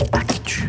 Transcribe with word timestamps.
Actu. 0.00 0.68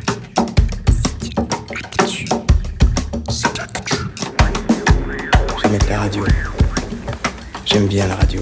J'aime 5.61 5.71
mettre 5.71 5.89
la 5.89 5.99
radio. 5.99 6.25
J'aime 7.65 7.87
bien 7.87 8.07
la 8.07 8.15
radio. 8.15 8.41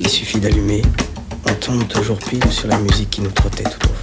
Il 0.00 0.08
suffit 0.08 0.40
d'allumer, 0.40 0.80
on 1.46 1.54
tombe 1.54 1.86
toujours 1.86 2.18
pile 2.18 2.50
sur 2.50 2.68
la 2.68 2.78
musique 2.78 3.10
qui 3.10 3.20
nous 3.20 3.30
trottait 3.30 3.64
tout 3.64 3.88
au 3.88 3.92
fond. 3.92 3.97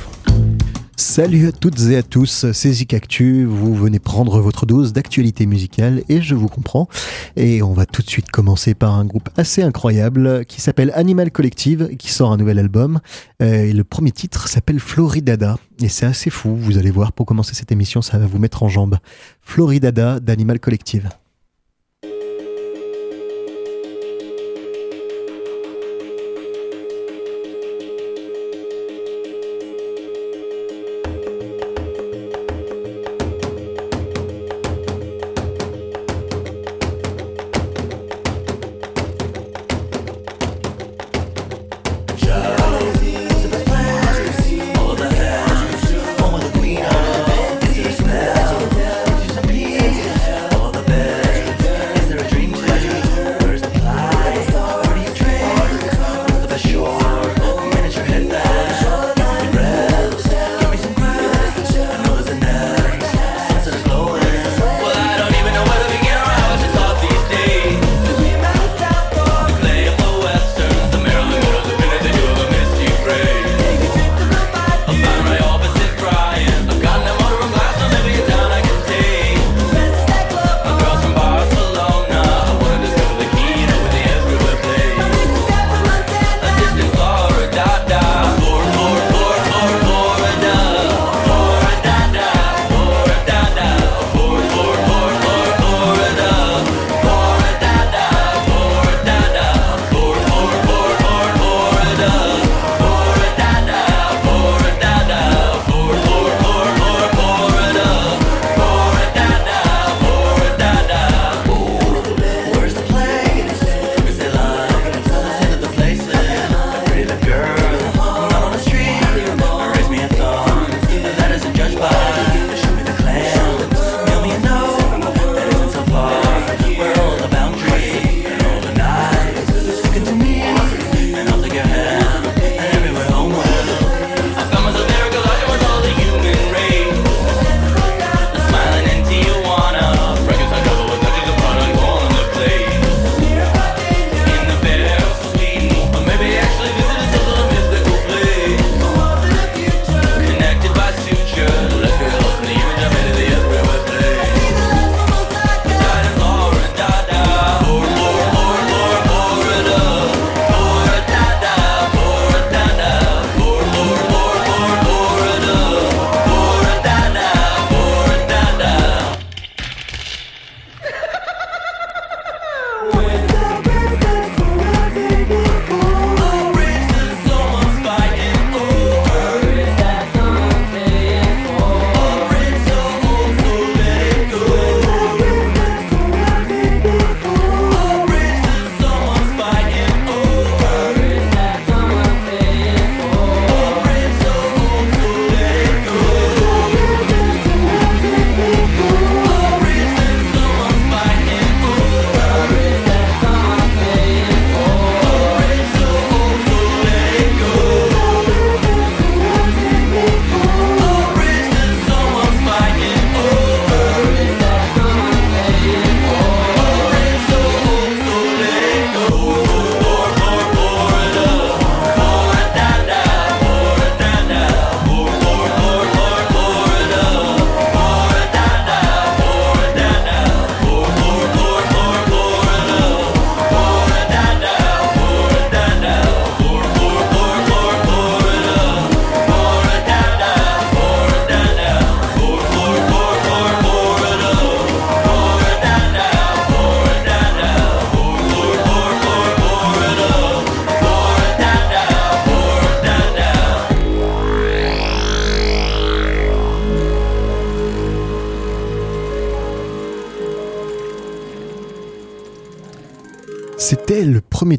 Salut 1.16 1.48
à 1.48 1.54
toutes 1.54 1.80
et 1.80 1.96
à 1.96 2.04
tous, 2.04 2.52
c'est 2.52 2.74
Zik 2.74 2.94
Actu, 2.94 3.46
vous 3.46 3.74
venez 3.74 4.00
prendre 4.00 4.42
votre 4.42 4.66
dose 4.66 4.92
d'actualité 4.92 5.46
musicale 5.46 6.04
et 6.10 6.22
je 6.22 6.36
vous 6.36 6.50
comprends. 6.50 6.90
Et 7.38 7.64
on 7.64 7.72
va 7.72 7.86
tout 7.86 8.02
de 8.02 8.10
suite 8.10 8.30
commencer 8.32 8.74
par 8.74 8.96
un 8.96 9.06
groupe 9.06 9.30
assez 9.38 9.64
incroyable 9.64 10.44
qui 10.44 10.60
s'appelle 10.60 10.92
Animal 10.94 11.32
Collective, 11.32 11.96
qui 11.96 12.12
sort 12.12 12.34
un 12.34 12.36
nouvel 12.36 12.60
album. 12.60 13.00
Euh, 13.42 13.64
et 13.64 13.72
le 13.72 13.86
premier 13.86 14.12
titre 14.12 14.50
s'appelle 14.50 14.82
Floridada. 14.82 15.58
Et 15.82 15.88
c'est 15.88 16.06
assez 16.06 16.30
fou, 16.30 16.54
vous 16.54 16.78
allez 16.78 16.92
voir, 16.92 17.14
pour 17.14 17.26
commencer 17.26 17.56
cette 17.56 17.72
émission, 17.72 18.02
ça 18.02 18.18
va 18.18 18.26
vous 18.26 18.38
mettre 18.38 18.64
en 18.64 18.68
jambe. 18.68 18.98
Floridada 19.40 20.20
d'Animal 20.20 20.60
Collective. 20.60 21.08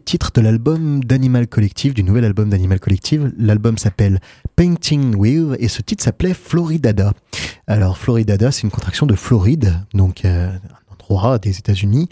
Titre 0.06 0.31
de 0.32 0.41
l'album 0.41 1.03
d'Animal 1.03 1.49
Collective, 1.49 1.93
du 1.93 2.05
nouvel 2.05 2.25
album 2.25 2.49
d'Animal 2.49 2.79
Collective. 2.79 3.32
L'album 3.37 3.76
s'appelle 3.76 4.20
Painting 4.55 5.17
With 5.17 5.56
et 5.58 5.67
ce 5.67 5.82
titre 5.82 6.05
s'appelait 6.05 6.32
Floridada. 6.32 7.12
Alors 7.67 7.99
Floridada, 7.99 8.53
c'est 8.53 8.62
une 8.62 8.70
contraction 8.70 9.05
de 9.05 9.17
Floride, 9.17 9.75
donc 9.94 10.25
euh, 10.25 10.49
endroit 10.93 11.41
des 11.41 11.58
États-Unis, 11.58 12.08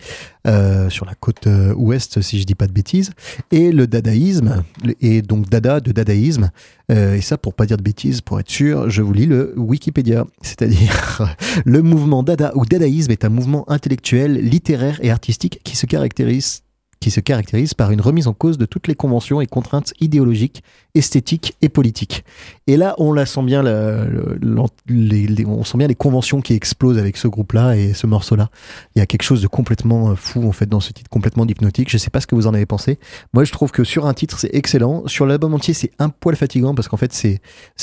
euh, 0.48 0.90
sur 0.90 1.06
la 1.06 1.14
côte 1.14 1.46
euh, 1.46 1.72
ouest, 1.74 2.20
si 2.20 2.40
je 2.40 2.44
dis 2.44 2.56
pas 2.56 2.66
de 2.66 2.72
bêtises, 2.72 3.12
et 3.52 3.70
le 3.70 3.86
dadaïsme, 3.86 4.64
et 5.00 5.22
donc 5.22 5.48
dada 5.48 5.78
de 5.78 5.92
dadaïsme, 5.92 6.50
et 6.90 7.20
ça 7.22 7.38
pour 7.38 7.54
pas 7.54 7.64
dire 7.64 7.76
de 7.76 7.82
bêtises, 7.82 8.20
pour 8.20 8.40
être 8.40 8.50
sûr, 8.50 8.90
je 8.90 9.02
vous 9.02 9.12
lis 9.12 9.26
le 9.26 9.54
Wikipédia, 9.56 10.26
c'est-à-dire 10.42 11.36
le 11.64 11.80
mouvement 11.80 12.24
dada 12.24 12.52
ou 12.56 12.66
dadaïsme 12.66 13.12
est 13.12 13.24
un 13.24 13.30
mouvement 13.30 13.70
intellectuel, 13.70 14.34
littéraire 14.34 14.98
et 15.00 15.10
artistique 15.10 15.60
qui 15.62 15.76
se 15.76 15.86
caractérise 15.86 16.63
qui 17.04 17.10
se 17.10 17.20
caractérise 17.20 17.74
par 17.74 17.90
une 17.90 18.00
remise 18.00 18.28
en 18.28 18.32
cause 18.32 18.56
de 18.56 18.64
toutes 18.64 18.88
les 18.88 18.94
conventions 18.94 19.42
et 19.42 19.46
contraintes 19.46 19.92
idéologiques, 20.00 20.62
esthétiques 20.94 21.56
et 21.60 21.68
politiques. 21.68 22.24
Et 22.66 22.76
là, 22.76 22.94
on 22.98 23.12
la 23.12 23.26
sent 23.26 23.42
bien, 23.42 23.62
les, 23.62 25.44
on 25.46 25.64
sent 25.64 25.78
bien 25.78 25.88
les 25.88 25.94
conventions 25.94 26.40
qui 26.40 26.54
explosent 26.54 26.98
avec 26.98 27.16
ce 27.16 27.28
groupe-là 27.28 27.76
et 27.76 27.92
ce 27.92 28.06
morceau-là. 28.06 28.48
Il 28.94 29.00
y 29.00 29.02
a 29.02 29.06
quelque 29.06 29.22
chose 29.22 29.42
de 29.42 29.46
complètement 29.48 30.10
euh, 30.10 30.14
fou 30.14 30.46
en 30.48 30.52
fait 30.52 30.66
dans 30.66 30.80
ce 30.80 30.92
titre, 30.92 31.10
complètement 31.10 31.46
hypnotique. 31.46 31.90
Je 31.90 31.98
sais 31.98 32.10
pas 32.10 32.20
ce 32.20 32.26
que 32.26 32.34
vous 32.34 32.46
en 32.46 32.54
avez 32.54 32.66
pensé. 32.66 32.98
Moi, 33.32 33.44
je 33.44 33.52
trouve 33.52 33.70
que 33.70 33.84
sur 33.84 34.06
un 34.06 34.14
titre, 34.14 34.38
c'est 34.38 34.54
excellent. 34.54 35.02
Sur 35.06 35.26
l'album 35.26 35.52
entier, 35.54 35.74
c'est 35.74 35.90
un 35.98 36.08
poil 36.08 36.36
fatigant 36.36 36.74
parce 36.74 36.88
qu'en 36.88 36.96
fait, 36.96 37.12
ces, 37.12 37.40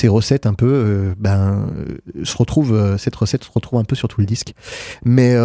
recettes 0.08 0.46
un 0.46 0.54
peu, 0.54 0.72
euh, 0.72 1.14
ben, 1.20 1.68
euh, 2.16 2.24
se 2.24 2.36
retrouvent, 2.38 2.98
cette 2.98 3.16
recette 3.16 3.44
se 3.44 3.52
retrouve 3.52 3.80
un 3.80 3.84
peu 3.84 3.96
sur 3.96 4.08
tout 4.08 4.22
le 4.22 4.26
disque. 4.26 4.54
Mais, 5.06 5.36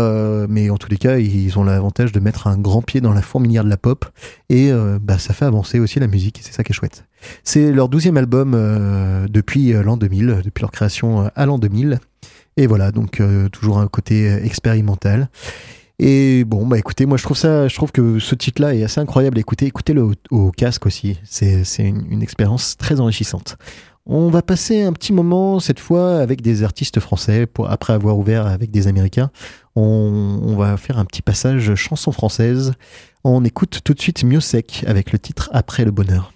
mais 0.49 0.71
en 0.71 0.77
tous 0.77 0.89
les 0.89 0.99
cas, 0.99 1.19
ils 1.19 1.59
ont 1.59 1.65
l'avantage 1.65 2.13
de 2.13 2.21
mettre 2.21 2.47
un 2.47 2.59
grand 2.59 2.83
pied 2.83 3.01
dans 3.01 3.13
la 3.13 3.23
fourmilière 3.23 3.65
de 3.65 3.69
la 3.69 3.77
pop 3.77 4.05
et 4.49 4.71
bah, 5.01 5.19
ça 5.19 5.35
fait 5.35 5.45
avancer 5.45 5.79
aussi 5.79 5.99
la 6.01 6.07
musique 6.07 6.37
c'est 6.43 6.53
ça 6.53 6.65
qui 6.65 6.73
est 6.73 6.75
chouette. 6.75 7.05
C'est 7.45 7.73
leur 7.73 7.89
douzième 7.89 8.17
album 8.17 8.53
euh, 8.55 9.27
depuis 9.29 9.73
euh, 9.73 9.83
l'an 9.83 9.97
2000, 9.97 10.43
depuis 10.45 10.63
leur 10.63 10.71
création 10.71 11.31
à 11.35 11.47
l'an 11.47 11.59
2000 11.59 11.99
et 12.59 12.67
voilà 12.67 12.91
donc 12.91 13.21
toujours 13.53 13.79
un 13.79 13.87
côté 13.87 14.33
expérimental. 14.43 15.29
Et 15.99 16.45
bon, 16.45 16.67
bah 16.67 16.79
écoutez, 16.79 17.05
moi 17.05 17.19
je 17.19 17.23
trouve 17.23 17.37
ça, 17.37 17.69
je 17.69 17.75
trouve 17.75 17.93
que 17.93 18.19
ce 18.19 18.35
titre-là 18.35 18.75
est 18.75 18.83
assez 18.83 18.99
incroyable 18.99 19.37
à 19.37 19.41
écouter. 19.41 19.67
Écoutez-le 19.67 20.11
au, 20.31 20.51
casque 20.53 20.87
aussi, 20.87 21.19
c'est 21.25 21.65
une, 21.79 22.07
une, 22.11 22.23
expérience 22.23 22.79
très 22.79 22.99
enrichissante. 22.99 23.59
On 24.09 24.29
va 24.31 24.41
passer 24.41 24.83
un 24.83 24.93
petit 24.93 25.13
moment 25.13 25.59
cette 25.59 25.81
fois 25.81 26.19
avec 26.19 26.41
des 26.41 26.63
artistes 26.63 27.01
français, 27.01 27.49
après 27.67 27.93
avoir 27.93 28.17
ouvert 28.17 28.47
avec 28.47 28.71
des 28.71 28.87
Américains. 28.87 29.31
On, 29.75 30.39
on 30.43 30.57
va 30.57 30.77
faire 30.77 30.99
un 30.99 31.05
petit 31.05 31.23
passage 31.23 31.75
chanson 31.75 32.13
française. 32.13 32.73
On 33.25 33.45
écoute 33.45 33.81
tout 33.83 33.95
de 33.95 34.01
suite 34.01 34.23
Miosec 34.23 34.85
avec 34.87 35.11
le 35.11 35.19
titre 35.19 35.51
Après 35.53 35.85
le 35.85 35.91
bonheur. 35.91 36.36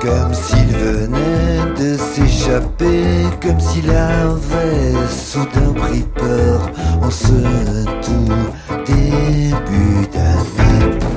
Comme 0.00 0.34
s'il 0.34 0.66
venait 0.66 1.74
de 1.78 1.96
s'échapper, 1.96 3.24
comme 3.42 3.60
s'il 3.60 3.90
avait 3.90 5.08
soudain 5.08 5.72
pris 5.74 6.04
peur 6.14 6.70
en 7.02 7.10
ce 7.10 7.84
tout 8.02 8.84
début 8.86 10.06
d'année. 10.12 11.09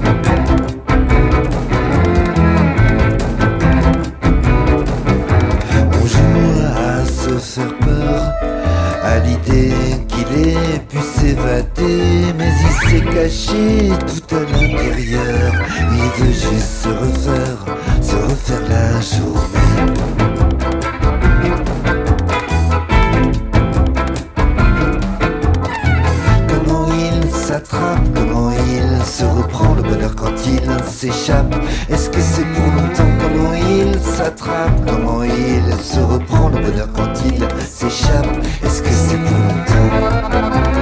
Faire 7.44 8.34
à 9.04 9.20
l'idée 9.20 9.74
qu'il 10.08 10.48
ait 10.48 10.80
pu 10.90 10.98
s'évader, 11.00 12.34
mais 12.38 12.52
il 12.62 12.90
s'est 12.90 13.06
caché 13.06 13.90
tout 14.08 14.36
à 14.36 14.40
l'intérieur. 14.40 15.54
Il 15.92 16.24
veut 16.24 16.32
juste 16.32 16.84
se 16.84 16.90
refaire, 16.90 17.66
se 18.02 18.16
refaire 18.16 18.62
la 18.70 19.02
journée. 19.02 20.23
Se 29.04 29.26
reprend 29.26 29.74
le 29.76 29.82
bonheur 29.82 30.16
quand 30.16 30.34
il 30.46 30.62
s'échappe. 30.86 31.56
Est-ce 31.90 32.10
que 32.10 32.20
c'est 32.20 32.46
pour 32.46 32.66
longtemps 32.66 33.04
Comment 33.20 33.54
il 33.54 34.00
s'attrape, 34.00 34.86
comment 34.88 35.24
il 35.24 35.74
se 35.82 36.00
reprend 36.00 36.50
le 36.50 36.60
bonheur 36.62 36.88
quand 36.96 37.14
il 37.26 37.40
s'échappe? 37.66 38.28
Est-ce 38.64 38.82
que 38.82 38.90
c'est 38.90 39.18
pour 39.18 39.38
longtemps? 39.38 40.73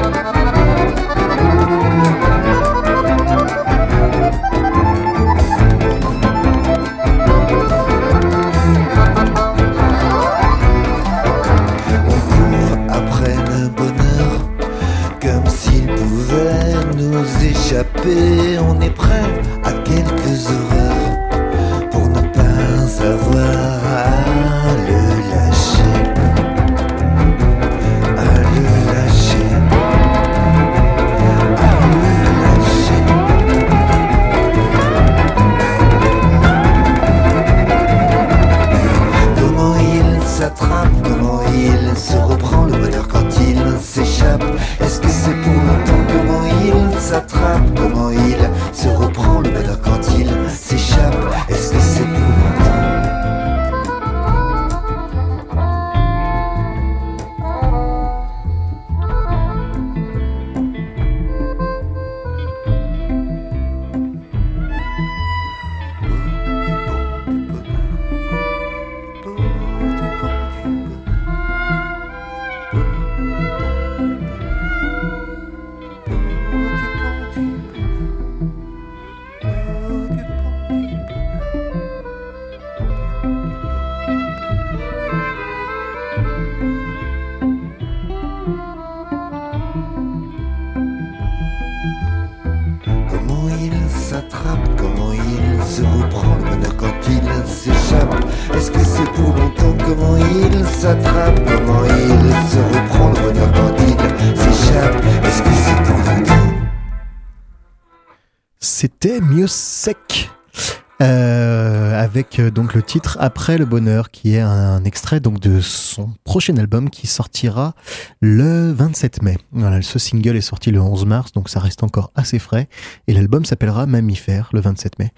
Titre 112.81 113.17
Après 113.19 113.57
le 113.57 113.65
bonheur 113.65 114.11
qui 114.11 114.35
est 114.35 114.39
un, 114.39 114.83
extrait 114.83 115.19
donc 115.19 115.39
de 115.39 115.61
son 115.61 116.11
prochain 116.23 116.57
album 116.57 116.89
qui 116.89 117.07
sortira 117.07 117.73
le 118.19 118.71
27 118.71 119.21
mai. 119.21 119.37
Ce 119.81 119.99
single 119.99 120.35
est 120.35 120.41
sorti 120.41 120.71
le 120.71 120.81
11 120.81 121.05
mars 121.05 121.31
donc 121.31 121.49
ça 121.49 121.59
reste 121.59 121.83
encore 121.83 122.11
assez 122.15 122.39
frais 122.39 122.67
et 123.07 123.13
l'album 123.13 123.45
s'appellera 123.45 123.85
Mammifère 123.85 124.49
le 124.53 124.61
27 124.61 124.99
mai. 124.99 125.11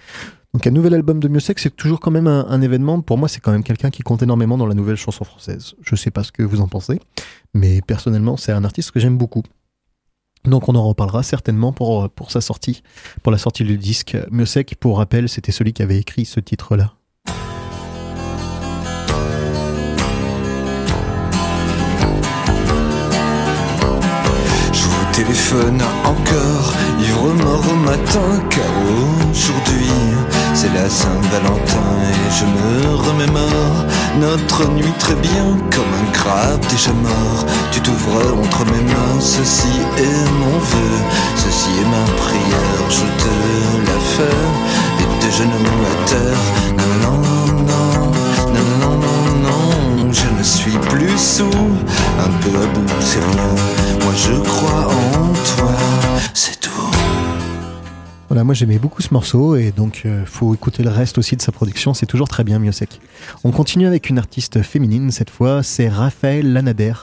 Donc 0.53 0.67
un 0.67 0.71
nouvel 0.71 0.93
album 0.93 1.19
de 1.19 1.27
Miossec, 1.27 1.57
c'est 1.57 1.75
toujours 1.75 1.99
quand 1.99 2.11
même 2.11 2.27
un, 2.27 2.61
événement. 2.61 3.01
Pour 3.01 3.17
moi, 3.17 3.27
c'est 3.27 3.39
quand 3.39 3.51
même 3.51 3.63
quelqu'un 3.63 3.89
qui 3.89 4.03
compte 4.03 4.21
énormément 4.21 4.55
dans 4.55 4.67
la 4.67 4.75
nouvelle 4.75 4.97
chanson 4.97 5.23
française. 5.23 5.73
Je 5.81 5.95
sais 5.95 6.11
pas 6.11 6.23
ce 6.23 6.31
que 6.31 6.43
vous 6.43 6.61
en 6.61 6.67
pensez, 6.67 6.99
mais 7.55 7.81
personnellement, 7.81 8.37
c'est 8.37 8.51
un 8.51 8.63
artiste 8.63 8.91
que 8.91 8.99
j'aime 8.99 9.17
beaucoup. 9.17 9.41
Donc 10.45 10.69
on 10.69 10.75
en 10.75 10.87
reparlera 10.87 11.23
certainement 11.23 11.73
pour, 11.73 12.07
pour 12.09 12.29
sa 12.29 12.39
sortie, 12.39 12.83
pour 13.23 13.31
la 13.31 13.39
sortie 13.39 13.63
du 13.63 13.77
disque. 13.77 14.15
Miossec, 14.29 14.75
pour 14.79 14.97
rappel, 14.97 15.27
c'était 15.27 15.51
celui 15.51 15.73
qui 15.73 15.81
avait 15.81 15.97
écrit 15.97 16.25
ce 16.25 16.39
titre-là. 16.39 16.93
Téléphone 25.23 25.81
encore, 26.03 26.73
ivre 26.99 27.33
mort 27.33 27.63
au 27.71 27.75
matin, 27.75 28.43
car 28.49 28.73
aujourd'hui 28.91 29.89
c'est 30.53 30.73
la 30.73 30.89
Saint-Valentin 30.89 31.91
et 32.11 32.31
je 32.39 32.45
me 32.45 32.95
remémore 32.95 33.85
notre 34.19 34.69
nuit 34.71 34.93
très 34.99 35.15
bien 35.15 35.57
comme 35.73 35.93
un 36.01 36.11
crabe 36.11 36.59
déjà 36.69 36.91
mort. 36.91 37.45
Tu 37.71 37.79
t'ouvres 37.79 38.37
entre 38.41 38.65
mes 38.65 38.83
mains, 38.91 39.19
ceci 39.19 39.73
est 39.97 40.29
mon 40.41 40.57
vœu, 40.59 40.93
ceci 41.37 41.69
est 41.81 41.89
ma 41.95 42.05
prière, 42.23 42.85
je 42.89 43.05
te 43.23 43.33
la 43.87 43.99
fais 44.15 44.73
et 44.99 45.31
genoux 45.31 45.83
à 45.91 46.09
terre. 46.09 46.43
Non, 47.01 47.42
plus 50.93 51.17
sous, 51.17 51.45
un 51.45 52.29
peu 52.39 52.55
à 52.55 52.67
bout, 52.67 52.93
c'est 52.99 53.19
rien. 53.19 53.49
Moi 54.03 54.13
je 54.15 54.33
crois 54.43 54.87
en 54.87 55.33
toi, 55.33 55.71
c'est 56.35 56.59
tout. 56.59 56.69
Voilà, 58.29 58.43
moi 58.43 58.53
j'aimais 58.53 58.77
beaucoup 58.77 59.01
ce 59.01 59.11
morceau 59.11 59.55
et 59.55 59.71
donc 59.71 60.03
euh, 60.05 60.23
faut 60.25 60.53
écouter 60.53 60.83
le 60.83 60.89
reste 60.89 61.17
aussi 61.17 61.35
de 61.35 61.41
sa 61.41 61.51
production, 61.51 61.95
c'est 61.95 62.05
toujours 62.05 62.27
très 62.27 62.43
bien 62.43 62.59
Miosek. 62.59 63.01
On 63.43 63.51
continue 63.51 63.87
avec 63.87 64.09
une 64.09 64.19
artiste 64.19 64.61
féminine, 64.61 65.09
cette 65.09 65.31
fois 65.31 65.63
c'est 65.63 65.89
Raphaël 65.89 66.53
Lanader. 66.53 66.93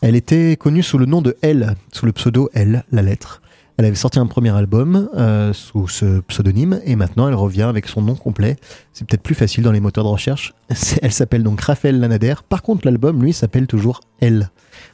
Elle 0.00 0.16
était 0.16 0.56
connue 0.56 0.82
sous 0.82 0.96
le 0.96 1.04
nom 1.04 1.20
de 1.20 1.36
L, 1.42 1.74
sous 1.92 2.06
le 2.06 2.12
pseudo 2.12 2.48
L, 2.54 2.84
la 2.92 3.02
lettre. 3.02 3.42
Elle 3.76 3.86
avait 3.86 3.96
sorti 3.96 4.20
un 4.20 4.26
premier 4.26 4.50
album 4.50 5.08
euh, 5.16 5.52
sous 5.52 5.88
ce 5.88 6.20
pseudonyme 6.20 6.80
et 6.84 6.94
maintenant 6.94 7.26
elle 7.28 7.34
revient 7.34 7.62
avec 7.62 7.88
son 7.88 8.02
nom 8.02 8.14
complet. 8.14 8.56
C'est 8.92 9.04
peut-être 9.06 9.22
plus 9.22 9.34
facile 9.34 9.64
dans 9.64 9.72
les 9.72 9.80
moteurs 9.80 10.04
de 10.04 10.10
recherche. 10.10 10.54
Elle 11.02 11.12
s'appelle 11.12 11.42
donc 11.42 11.60
Raphaël 11.60 11.98
Lanader. 11.98 12.34
Par 12.48 12.62
contre 12.62 12.86
l'album 12.86 13.20
lui 13.20 13.32
s'appelle 13.32 13.66
toujours 13.66 14.00
Elle. 14.20 14.50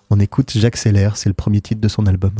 On 0.08 0.18
écoute 0.18 0.52
J'accélère, 0.54 1.16
c'est 1.16 1.28
le 1.28 1.34
premier 1.34 1.60
titre 1.60 1.80
de 1.80 1.88
son 1.88 2.06
album. 2.06 2.32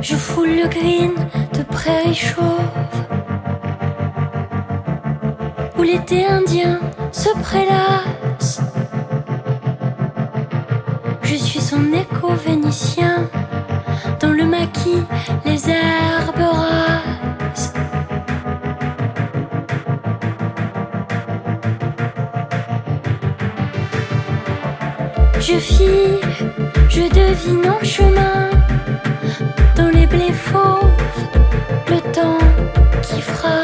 Je 0.00 0.16
foule 0.16 0.50
le 0.50 0.68
green 0.68 1.12
de 1.56 1.62
prairies 1.62 2.14
chauves 2.14 2.44
où 5.78 5.82
l'été 5.82 6.26
indien 6.26 6.80
se 7.12 7.30
prélasse. 7.40 8.60
Je 11.24 11.36
suis 11.36 11.60
son 11.60 11.92
écho 11.92 12.34
vénitien 12.34 13.28
dans 14.20 14.30
le 14.30 14.44
maquis, 14.44 15.02
les 15.44 15.70
herbes 15.70 16.36
rases. 16.38 17.72
Je 25.40 25.58
file, 25.58 26.20
je 26.88 27.02
devine 27.02 27.70
en 27.70 27.84
chemin 27.84 28.50
dans 29.76 29.88
les 29.88 30.06
blés 30.06 30.32
fauves, 30.32 30.90
le 31.88 32.00
temps 32.12 32.38
qui 33.02 33.20
fera. 33.20 33.62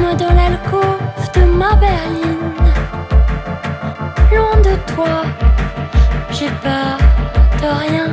Moi 0.00 0.14
dans 0.14 0.34
l'alcôve 0.34 1.30
de 1.34 1.44
ma 1.44 1.74
berline, 1.76 2.33
toi, 4.94 5.24
j'ai 6.30 6.50
peur 6.62 6.98
de 7.62 7.68
rien. 7.86 8.03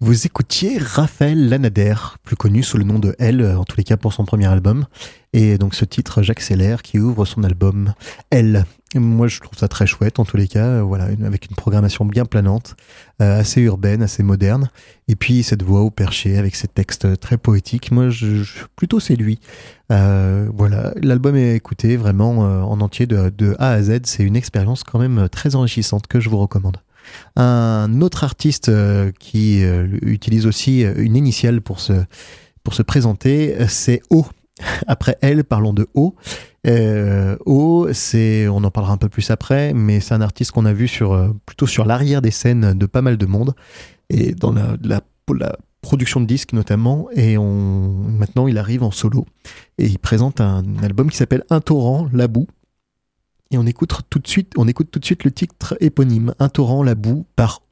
Vous 0.00 0.26
écoutiez 0.26 0.76
Raphaël 0.78 1.48
Lanader, 1.48 1.94
plus 2.24 2.34
connu 2.34 2.64
sous 2.64 2.78
le 2.78 2.84
nom 2.84 2.98
de 2.98 3.14
L, 3.20 3.54
en 3.56 3.64
tous 3.64 3.76
les 3.76 3.84
cas 3.84 3.96
pour 3.96 4.12
son 4.12 4.24
premier 4.24 4.46
album. 4.46 4.86
Et 5.32 5.56
donc 5.56 5.74
ce 5.76 5.84
titre, 5.84 6.20
J'accélère, 6.20 6.82
qui 6.82 6.98
ouvre 6.98 7.24
son 7.24 7.44
album 7.44 7.94
L. 8.30 8.64
Moi, 8.96 9.28
je 9.28 9.40
trouve 9.40 9.56
ça 9.56 9.68
très 9.68 9.86
chouette, 9.86 10.18
en 10.18 10.24
tous 10.24 10.36
les 10.36 10.48
cas, 10.48 10.82
voilà, 10.82 11.04
avec 11.24 11.48
une 11.48 11.56
programmation 11.56 12.04
bien 12.04 12.24
planante, 12.24 12.76
euh, 13.22 13.40
assez 13.40 13.60
urbaine, 13.60 14.02
assez 14.02 14.24
moderne. 14.24 14.68
Et 15.06 15.14
puis 15.14 15.44
cette 15.44 15.62
voix 15.62 15.80
au 15.80 15.90
perché, 15.90 16.38
avec 16.38 16.56
ses 16.56 16.68
textes 16.68 17.18
très 17.20 17.38
poétiques. 17.38 17.92
Moi, 17.92 18.10
je, 18.10 18.44
plutôt 18.74 18.98
séduit. 18.98 19.38
Euh, 19.92 20.48
voilà, 20.52 20.92
l'album 21.02 21.36
est 21.36 21.54
écouté 21.54 21.96
vraiment 21.96 22.44
euh, 22.44 22.62
en 22.62 22.80
entier 22.80 23.06
de 23.06 23.56
A 23.60 23.70
à 23.70 23.82
Z. 23.82 24.00
C'est 24.04 24.24
une 24.24 24.36
expérience 24.36 24.82
quand 24.82 24.98
même 24.98 25.28
très 25.28 25.54
enrichissante 25.54 26.08
que 26.08 26.18
je 26.18 26.28
vous 26.28 26.38
recommande. 26.38 26.78
Un 27.36 28.00
autre 28.00 28.24
artiste 28.24 28.68
euh, 28.68 29.12
qui 29.18 29.64
euh, 29.64 29.86
utilise 30.02 30.46
aussi 30.46 30.84
euh, 30.84 30.94
une 30.96 31.16
initiale 31.16 31.60
pour 31.60 31.80
se, 31.80 31.92
pour 32.62 32.74
se 32.74 32.82
présenter, 32.82 33.56
c'est 33.68 34.00
O. 34.10 34.26
Après 34.86 35.16
elle, 35.20 35.44
parlons 35.44 35.72
de 35.72 35.88
O. 35.94 36.14
O, 37.46 37.88
c'est, 37.92 38.48
on 38.48 38.64
en 38.64 38.70
parlera 38.70 38.94
un 38.94 38.98
peu 38.98 39.08
plus 39.08 39.30
après, 39.30 39.74
mais 39.74 40.00
c'est 40.00 40.14
un 40.14 40.22
artiste 40.22 40.52
qu'on 40.52 40.64
a 40.64 40.72
vu 40.72 40.88
sur, 40.88 41.34
plutôt 41.44 41.66
sur 41.66 41.84
l'arrière 41.84 42.22
des 42.22 42.30
scènes 42.30 42.72
de 42.72 42.86
pas 42.86 43.02
mal 43.02 43.18
de 43.18 43.26
monde 43.26 43.54
et 44.08 44.32
dans 44.32 44.54
la, 44.54 45.02
production 45.82 46.22
de 46.22 46.26
disques 46.26 46.54
notamment. 46.54 47.08
Et 47.14 47.36
maintenant, 47.36 48.46
il 48.46 48.56
arrive 48.56 48.82
en 48.82 48.90
solo 48.90 49.26
et 49.76 49.84
il 49.84 49.98
présente 49.98 50.40
un 50.40 50.62
album 50.82 51.10
qui 51.10 51.18
s'appelle 51.18 51.44
Un 51.50 51.60
torrent, 51.60 52.08
la 52.14 52.28
boue, 52.28 52.46
et 53.54 53.58
on 53.58 53.66
écoute 53.66 53.94
tout 54.10 54.18
de 54.18 54.26
suite, 54.26 54.52
on 54.56 54.66
écoute 54.66 54.90
tout 54.90 54.98
de 54.98 55.04
suite 55.04 55.22
le 55.22 55.30
titre 55.30 55.76
éponyme, 55.80 56.34
Un 56.40 56.48
torrent 56.48 56.82
la 56.82 56.96
boue 56.96 57.24
par 57.36 57.62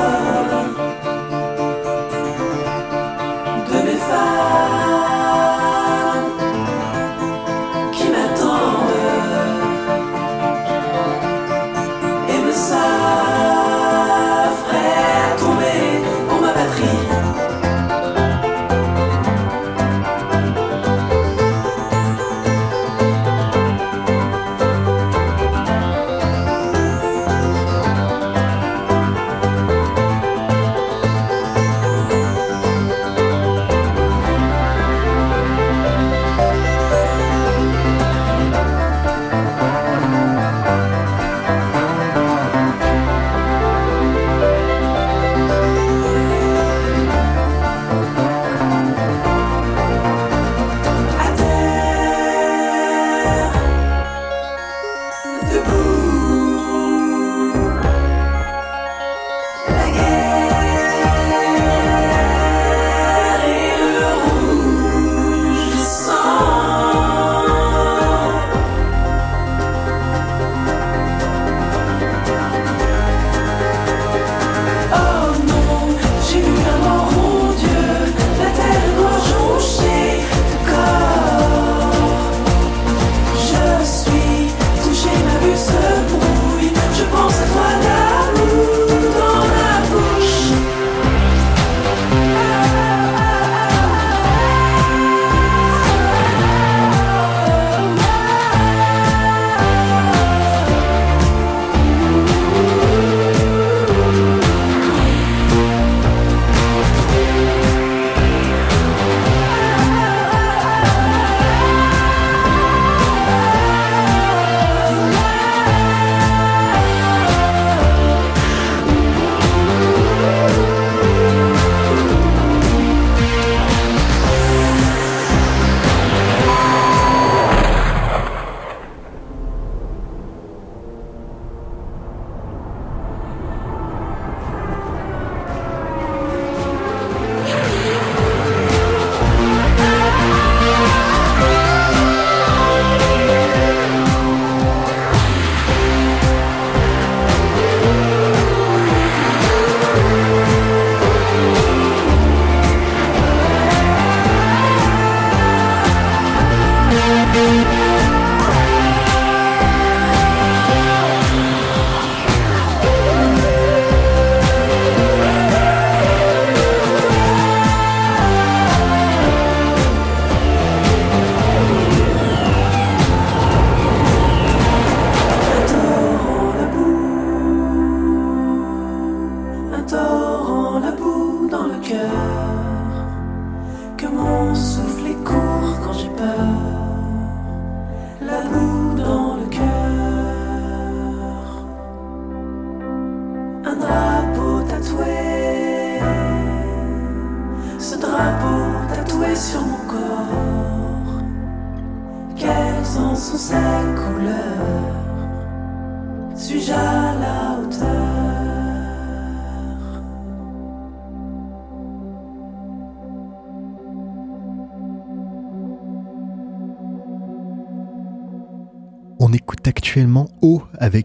mes 0.00 0.29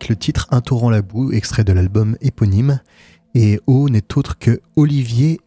le 0.10 0.15
titre 0.15 0.47
Un 0.51 0.62
torrent 0.62 0.89
la 0.89 1.01
boue, 1.01 1.31
extrait 1.31 1.63
de 1.63 1.73
l'album 1.73 2.17
éponyme. 2.21 2.81
Et 3.34 3.60
O 3.67 3.89
n'est 3.89 4.17
autre 4.17 4.38
que 4.38 4.62
Olivier 4.75 5.39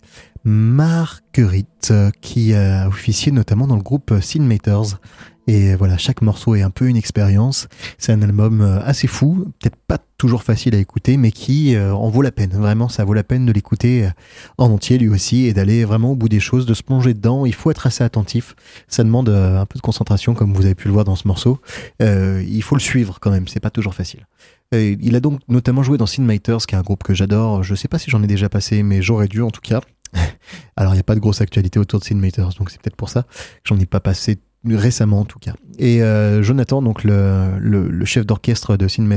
Marguerite, 0.45 1.93
qui 2.21 2.55
a 2.55 2.89
officié 2.89 3.33
notamment 3.33 3.67
dans 3.67 3.77
le 3.77 3.83
groupe 3.83 4.15
Cinematters. 4.21 4.99
Et 5.47 5.75
voilà, 5.75 5.97
chaque 5.97 6.21
morceau 6.21 6.55
est 6.55 6.63
un 6.63 6.71
peu 6.71 6.87
une 6.89 6.97
expérience. 6.97 7.69
C'est 7.97 8.13
un 8.13 8.21
album 8.23 8.61
euh, 8.61 8.81
assez 8.83 9.07
fou, 9.07 9.47
peut-être 9.59 9.79
pas 9.87 9.99
toujours 10.19 10.43
facile 10.43 10.75
à 10.75 10.79
écouter, 10.79 11.17
mais 11.17 11.31
qui 11.31 11.75
euh, 11.75 11.95
en 11.95 12.11
vaut 12.11 12.23
la 12.23 12.33
peine. 12.33 12.51
Vraiment, 12.51 12.89
ça 12.89 13.05
vaut 13.05 13.15
la 13.15 13.23
peine 13.23 13.47
de 13.47 13.53
l'écouter 13.53 14.07
euh, 14.07 14.11
en 14.59 14.71
entier 14.71 14.99
lui 14.99 15.09
aussi 15.09 15.47
et 15.47 15.55
d'aller 15.55 15.85
vraiment 15.85 16.13
au 16.13 16.17
bout 16.17 16.29
des 16.29 16.41
choses, 16.41 16.67
de 16.67 16.75
se 16.75 16.83
plonger 16.83 17.15
dedans. 17.15 17.47
Il 17.47 17.55
faut 17.55 17.71
être 17.71 17.87
assez 17.87 18.05
attentif. 18.05 18.55
Ça 18.89 19.05
demande 19.05 19.29
un 19.29 19.65
peu 19.65 19.79
de 19.79 19.83
concentration, 19.83 20.35
comme 20.35 20.53
vous 20.53 20.67
avez 20.67 20.75
pu 20.75 20.89
le 20.89 20.93
voir 20.93 21.05
dans 21.05 21.17
ce 21.17 21.27
morceau. 21.27 21.61
il 22.01 22.63
faut 22.63 22.75
le 22.75 22.81
suivre 22.81 23.19
quand 23.21 23.31
même. 23.31 23.49
C'est 23.49 23.61
pas 23.61 23.71
toujours 23.71 23.95
facile. 23.95 24.27
il 24.73 25.15
a 25.15 25.21
donc 25.21 25.41
notamment 25.49 25.83
joué 25.83 25.97
dans 25.97 26.07
Cinematters, 26.07 26.67
qui 26.67 26.75
est 26.75 26.79
un 26.79 26.83
groupe 26.83 27.05
que 27.05 27.15
j'adore. 27.15 27.63
Je 27.63 27.75
sais 27.75 27.89
pas 27.89 27.99
si 27.99 28.11
j'en 28.11 28.23
ai 28.23 28.27
déjà 28.27 28.49
passé, 28.49 28.83
mais 28.83 29.01
j'aurais 29.03 29.29
dû 29.29 29.41
en 29.43 29.51
tout 29.51 29.61
cas. 29.61 29.81
Alors, 30.77 30.93
il 30.93 30.97
n'y 30.97 31.01
a 31.01 31.05
pas 31.05 31.15
de 31.15 31.21
grosse 31.21 31.41
actualité 31.41 31.79
autour 31.79 32.01
de 32.01 32.05
Cinematters, 32.05 32.51
donc 32.59 32.71
c'est 32.71 32.81
peut-être 32.81 32.97
pour 32.97 33.09
ça 33.09 33.23
que 33.23 33.29
j'en 33.65 33.79
ai 33.79 33.87
pas 33.87 34.01
passé 34.01 34.39
récemment 34.77 35.21
en 35.21 35.25
tout 35.25 35.39
cas. 35.39 35.55
Et 35.79 36.03
euh, 36.03 36.43
Jonathan, 36.43 36.83
donc 36.83 37.05
le, 37.05 38.05
chef 38.05 38.27
d'orchestre 38.27 38.77
de 38.77 38.89
Sin 38.89 39.09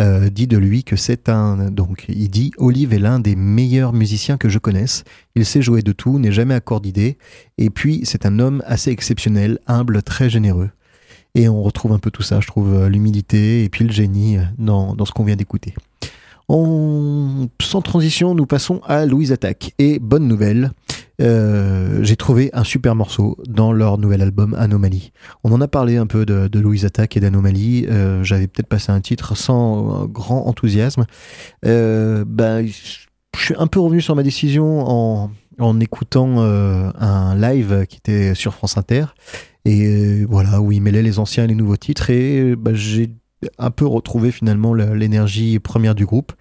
euh, 0.00 0.28
dit 0.28 0.46
de 0.46 0.58
lui 0.58 0.84
que 0.84 0.96
c'est 0.96 1.28
un 1.28 1.70
donc 1.70 2.04
il 2.08 2.28
dit 2.28 2.52
Olive 2.58 2.92
est 2.92 2.98
l'un 2.98 3.18
des 3.18 3.36
meilleurs 3.36 3.92
musiciens 3.92 4.36
que 4.36 4.48
je 4.48 4.58
connaisse. 4.58 5.04
Il 5.36 5.44
sait 5.46 5.62
jouer 5.62 5.82
de 5.82 5.92
tout, 5.92 6.18
n'est 6.18 6.32
jamais 6.32 6.54
à 6.54 6.60
court 6.60 6.80
d'idées, 6.80 7.16
et 7.56 7.70
puis 7.70 8.00
c'est 8.04 8.26
un 8.26 8.38
homme 8.38 8.62
assez 8.66 8.90
exceptionnel, 8.90 9.58
humble, 9.66 10.02
très 10.02 10.28
généreux. 10.28 10.70
Et 11.34 11.48
on 11.48 11.62
retrouve 11.62 11.92
un 11.92 11.98
peu 11.98 12.10
tout 12.10 12.22
ça, 12.22 12.40
je 12.40 12.46
trouve, 12.46 12.74
euh, 12.74 12.88
l'humilité 12.88 13.64
et 13.64 13.68
puis 13.68 13.84
le 13.84 13.92
génie 13.92 14.38
dans, 14.58 14.94
dans 14.94 15.04
ce 15.04 15.12
qu'on 15.12 15.24
vient 15.24 15.36
d'écouter. 15.36 15.74
Sans 16.50 17.80
transition, 17.80 18.34
nous 18.34 18.46
passons 18.46 18.80
à 18.84 19.06
Louise 19.06 19.30
Attaque. 19.30 19.72
Et 19.78 20.00
bonne 20.00 20.26
nouvelle, 20.26 20.72
euh, 21.20 22.02
j'ai 22.02 22.16
trouvé 22.16 22.50
un 22.52 22.64
super 22.64 22.94
morceau 22.94 23.36
dans 23.46 23.72
leur 23.72 23.98
nouvel 23.98 24.22
album 24.22 24.54
Anomalie. 24.54 25.12
On 25.44 25.52
en 25.52 25.60
a 25.60 25.68
parlé 25.68 25.96
un 25.96 26.06
peu 26.06 26.24
de, 26.24 26.58
Louise 26.58 26.84
Attaque 26.84 27.16
et 27.16 27.20
d'Anomalie. 27.20 27.86
Euh, 27.88 28.24
j'avais 28.24 28.46
peut-être 28.46 28.68
passé 28.68 28.90
un 28.92 29.00
titre 29.00 29.36
sans 29.36 30.06
grand 30.06 30.46
enthousiasme. 30.46 31.04
Euh, 31.66 32.24
ben, 32.26 32.66
je 32.66 33.40
suis 33.44 33.54
un 33.58 33.66
peu 33.66 33.80
revenu 33.80 34.00
sur 34.00 34.16
ma 34.16 34.22
décision 34.22 34.88
en, 34.88 35.30
en 35.58 35.80
écoutant 35.80 36.40
un 36.40 37.34
live 37.36 37.86
qui 37.88 37.98
était 37.98 38.34
sur 38.34 38.54
France 38.54 38.76
Inter. 38.76 39.06
Et 39.66 40.24
voilà, 40.24 40.60
où 40.62 40.72
il 40.72 40.80
mêlait 40.80 41.02
les 41.02 41.18
anciens 41.18 41.44
et 41.44 41.46
les 41.46 41.54
nouveaux 41.54 41.76
titres. 41.76 42.10
Et 42.10 42.56
ben, 42.56 42.74
j'ai 42.74 43.10
un 43.58 43.70
peu 43.70 43.86
retrouvé 43.86 44.30
finalement 44.30 44.74
l'énergie 44.74 45.58
première 45.58 45.94
du 45.94 46.04
groupe. 46.04 46.32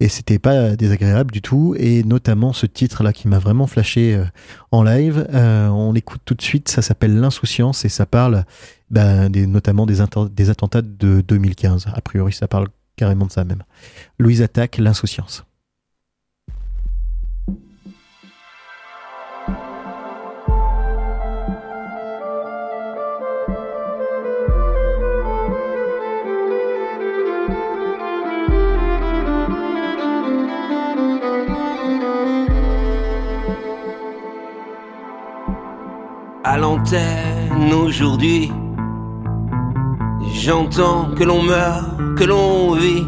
Et 0.00 0.08
c'était 0.08 0.38
pas 0.38 0.76
désagréable 0.76 1.32
du 1.32 1.42
tout. 1.42 1.74
Et 1.78 2.02
notamment 2.02 2.52
ce 2.52 2.66
titre 2.66 3.02
là 3.02 3.12
qui 3.12 3.28
m'a 3.28 3.38
vraiment 3.38 3.66
flashé 3.66 4.14
euh, 4.14 4.24
en 4.70 4.82
live. 4.82 5.26
Euh, 5.32 5.68
on 5.68 5.92
l'écoute 5.92 6.22
tout 6.24 6.34
de 6.34 6.42
suite. 6.42 6.68
Ça 6.68 6.82
s'appelle 6.82 7.18
l'insouciance 7.18 7.84
et 7.84 7.88
ça 7.88 8.06
parle 8.06 8.44
ben, 8.90 9.28
des, 9.30 9.46
notamment 9.46 9.86
des, 9.86 9.98
des 10.30 10.50
attentats 10.50 10.82
de 10.82 11.20
2015 11.20 11.86
a 11.92 12.00
priori 12.00 12.32
ça 12.32 12.46
parle 12.46 12.68
carrément 12.96 13.26
de 13.26 13.32
ça 13.32 13.44
même. 13.44 13.62
Louise 14.18 14.42
attaque 14.42 14.78
l'insouciance 14.78 15.44
à 36.46 36.56
l'antenne 36.58 37.72
aujourd'hui. 37.72 38.52
J'entends 40.32 41.10
que 41.16 41.24
l'on 41.24 41.42
meurt, 41.42 41.88
que 42.16 42.22
l'on 42.22 42.74
vit, 42.74 43.04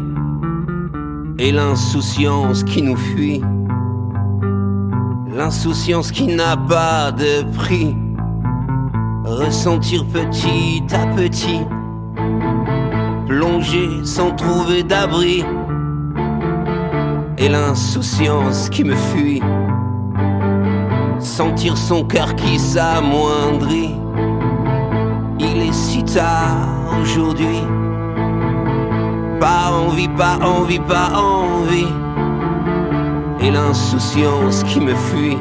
et 1.37 1.53
l'insouciance 1.53 2.65
qui 2.65 2.81
nous 2.81 2.97
fuit. 2.97 3.41
L'insouciance 5.33 6.11
qui 6.11 6.27
n'a 6.27 6.57
pas 6.57 7.13
de 7.13 7.43
prix. 7.55 7.95
Ressentir 9.23 10.05
petit 10.07 10.83
à 10.91 11.07
petit, 11.15 11.61
plonger 13.25 14.03
sans 14.03 14.31
trouver 14.31 14.83
d'abri. 14.83 15.45
Et 17.37 17.47
l'insouciance 17.47 18.69
qui 18.69 18.83
me 18.83 18.95
fuit 18.95 19.41
sentir 21.19 21.77
son 21.77 22.03
cœur 22.03 22.35
qui 22.35 22.59
s'amoindrit. 22.59 23.95
Il 25.39 25.61
est 25.61 25.73
si 25.73 26.03
tard 26.03 26.67
aujourd'hui. 27.01 27.61
Pas 29.39 29.71
envie, 29.71 30.07
pas 30.09 30.37
envie, 30.41 30.79
pas 30.79 31.11
envie. 31.15 31.87
Et 33.41 33.51
l'insouciance 33.51 34.63
qui 34.63 34.79
me 34.79 34.93
fuit. 34.93 35.37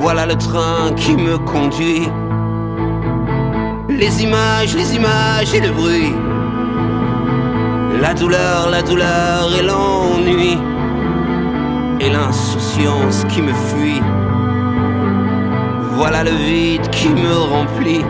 Voilà 0.00 0.26
le 0.26 0.34
train 0.34 0.92
qui 0.96 1.14
me 1.14 1.36
conduit. 1.38 2.08
Les 3.88 4.22
images, 4.22 4.74
les 4.74 4.96
images 4.96 5.54
et 5.54 5.60
le 5.60 5.70
bruit. 5.72 6.14
La 8.00 8.14
douleur, 8.14 8.70
la 8.70 8.82
douleur 8.82 9.50
et 9.58 9.62
l'ennui 9.62 10.58
et 12.00 12.08
l'insouciance 12.08 13.24
qui 13.28 13.42
me 13.42 13.52
fuit. 13.52 14.00
Voilà 15.94 16.24
le 16.24 16.30
vide 16.30 16.88
qui 16.90 17.08
me 17.08 17.34
remplit. 17.34 18.04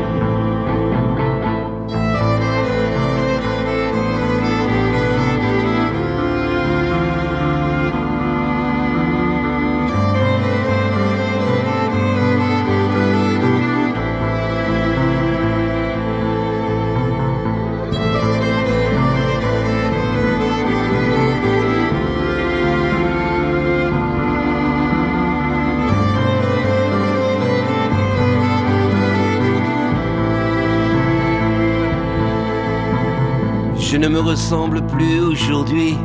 Ressemble 34.21 34.83
plus 34.87 35.21
aujourd'hui. 35.21 35.97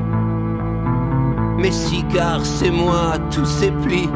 Mais 1.57 1.71
si, 1.71 2.03
car 2.13 2.45
c'est 2.45 2.71
moi, 2.71 3.17
tous 3.31 3.45
ces 3.45 3.71
plis. 3.71 4.09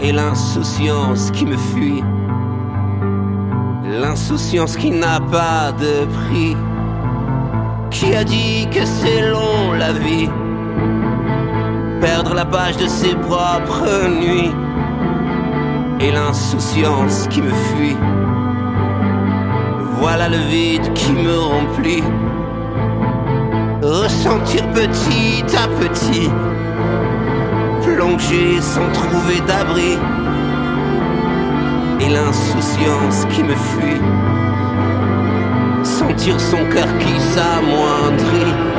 Et 0.00 0.12
l'insouciance 0.12 1.30
qui 1.30 1.44
me 1.46 1.56
fuit. 1.56 2.02
L'insouciance 3.84 4.76
qui 4.76 4.90
n'a 4.90 5.20
pas 5.20 5.72
de 5.72 6.06
prix. 6.06 6.56
Qui 7.90 8.14
a 8.14 8.24
dit 8.24 8.68
que 8.72 8.84
c'est 8.84 9.28
long 9.30 9.72
la 9.78 9.92
vie? 9.92 10.28
Perdre 12.00 12.34
la 12.34 12.46
page 12.46 12.76
de 12.76 12.86
ses 12.86 13.14
propres 13.14 14.08
nuits. 14.08 14.52
Et 16.00 16.12
l'insouciance 16.12 17.26
qui 17.28 17.42
me 17.42 17.50
fuit. 17.50 17.96
Voilà 20.00 20.30
le 20.30 20.38
vide 20.38 20.92
qui 20.94 21.12
me 21.12 21.38
remplit. 21.38 22.02
Ressentir 23.82 24.66
petit 24.72 25.44
à 25.56 25.68
petit, 25.68 26.30
plonger 27.82 28.62
sans 28.62 28.90
trouver 28.92 29.40
d'abri. 29.46 29.98
Et 32.00 32.08
l'insouciance 32.08 33.26
qui 33.30 33.42
me 33.42 33.54
fuit. 33.54 34.00
Sentir 35.82 36.40
son 36.40 36.64
cœur 36.70 36.88
qui 36.98 37.20
s'amoindrit. 37.20 38.69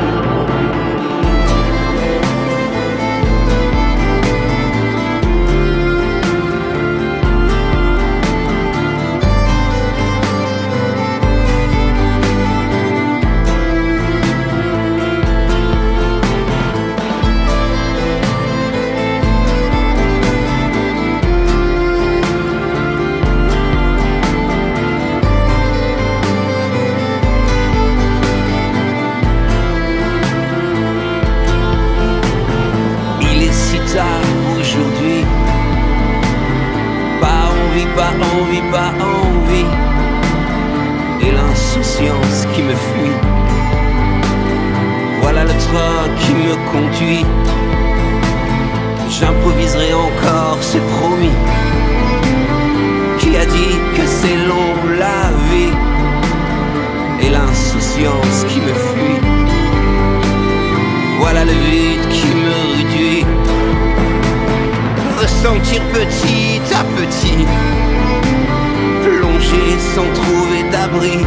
Sans 69.96 70.10
trouver 70.14 70.64
d'abri 70.72 71.18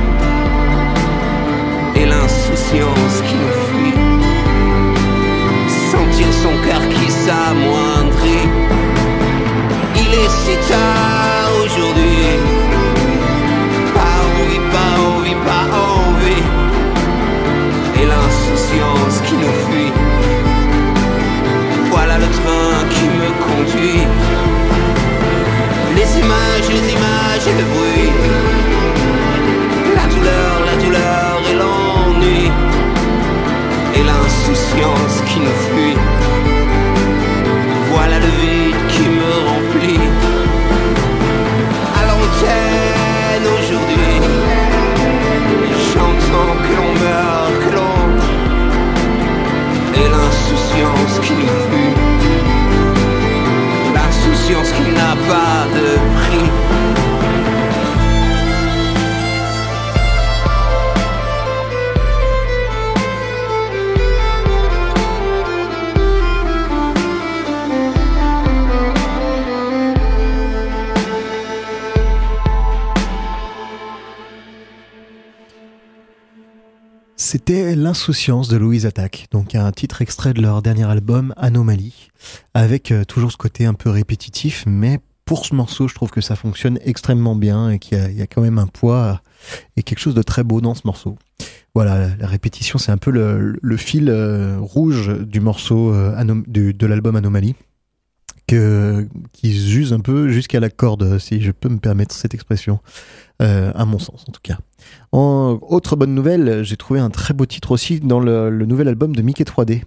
et 1.96 2.06
l'insouciance 2.06 3.16
qui 3.26 3.34
nous 3.42 3.56
fuit. 3.66 3.98
Sentir 5.90 6.28
son 6.32 6.54
cœur 6.66 6.82
qui 6.88 7.10
s'amoindrit. 7.10 8.48
Il 10.02 10.10
est 10.22 10.32
si 10.42 10.56
tard 10.70 11.50
aujourd'hui. 11.62 12.24
Pas 13.98 14.16
envie, 14.28 14.62
pas 14.76 14.92
envie, 15.12 15.38
pas 15.50 15.66
envie. 15.92 16.44
Et 18.00 18.06
l'insouciance 18.12 19.16
qui 19.26 19.34
nous 19.34 19.56
fuit. 19.64 19.92
Voilà 21.90 22.16
le 22.18 22.28
train 22.38 22.76
qui 22.94 23.06
me 23.20 23.28
conduit. 23.46 24.02
Les 25.96 26.10
images, 26.22 26.68
les 26.70 26.92
images 26.96 27.46
et 27.46 27.56
le 27.60 27.64
bruit. 27.72 28.53
Et 34.44 34.46
l'insouciance 34.46 35.22
qui 35.22 35.40
nous 35.40 35.63
C'était 77.34 77.74
L'insouciance 77.74 78.46
de 78.46 78.56
Louise 78.56 78.86
Attaque, 78.86 79.26
donc 79.32 79.56
un 79.56 79.72
titre 79.72 80.02
extrait 80.02 80.32
de 80.34 80.40
leur 80.40 80.62
dernier 80.62 80.84
album 80.84 81.34
Anomalie, 81.36 82.10
avec 82.54 82.92
euh, 82.92 83.02
toujours 83.02 83.32
ce 83.32 83.36
côté 83.36 83.66
un 83.66 83.74
peu 83.74 83.90
répétitif, 83.90 84.62
mais 84.68 85.00
pour 85.24 85.44
ce 85.44 85.52
morceau, 85.52 85.88
je 85.88 85.96
trouve 85.96 86.12
que 86.12 86.20
ça 86.20 86.36
fonctionne 86.36 86.78
extrêmement 86.84 87.34
bien 87.34 87.70
et 87.70 87.80
qu'il 87.80 87.98
y, 88.16 88.22
a- 88.22 88.28
quand 88.28 88.40
même 88.40 88.58
un 88.58 88.68
poids 88.68 89.20
et 89.76 89.82
quelque 89.82 89.98
chose 89.98 90.14
de 90.14 90.22
très 90.22 90.44
beau 90.44 90.60
dans 90.60 90.76
ce 90.76 90.82
morceau. 90.84 91.18
Voilà, 91.74 92.14
la- 92.16 92.26
répétition, 92.28 92.78
c'est 92.78 92.92
un 92.92 92.98
peu 92.98 93.10
le, 93.10 93.76
fil 93.76 94.10
euh, 94.10 94.56
rouge 94.60 95.10
du 95.18 95.40
morceau 95.40 95.92
euh, 95.92 96.14
de 96.46 96.86
l'album 96.86 97.16
Anomalie, 97.16 97.56
qui 98.46 98.56
se 99.58 99.76
use 99.76 99.92
un 99.92 99.98
peu 99.98 100.28
jusqu'à 100.28 100.60
la 100.60 100.70
corde, 100.70 101.18
si 101.18 101.40
je 101.40 101.50
peux 101.50 101.68
me 101.68 101.78
permettre 101.78 102.14
cette 102.14 102.34
expression, 102.34 102.78
euh, 103.42 103.72
à 103.74 103.84
mon 103.84 103.98
sens 103.98 104.24
en 104.28 104.32
tout 104.32 104.40
cas. 104.42 104.58
Autre 105.12 105.96
bonne 105.96 106.14
nouvelle, 106.14 106.64
j'ai 106.64 106.76
trouvé 106.76 106.98
un 106.98 107.10
très 107.10 107.34
beau 107.34 107.46
titre 107.46 107.70
aussi 107.70 108.00
dans 108.00 108.20
le, 108.20 108.50
nouvel 108.50 108.88
album 108.88 109.14
de 109.14 109.22
Mickey 109.22 109.44
3D. 109.44 109.82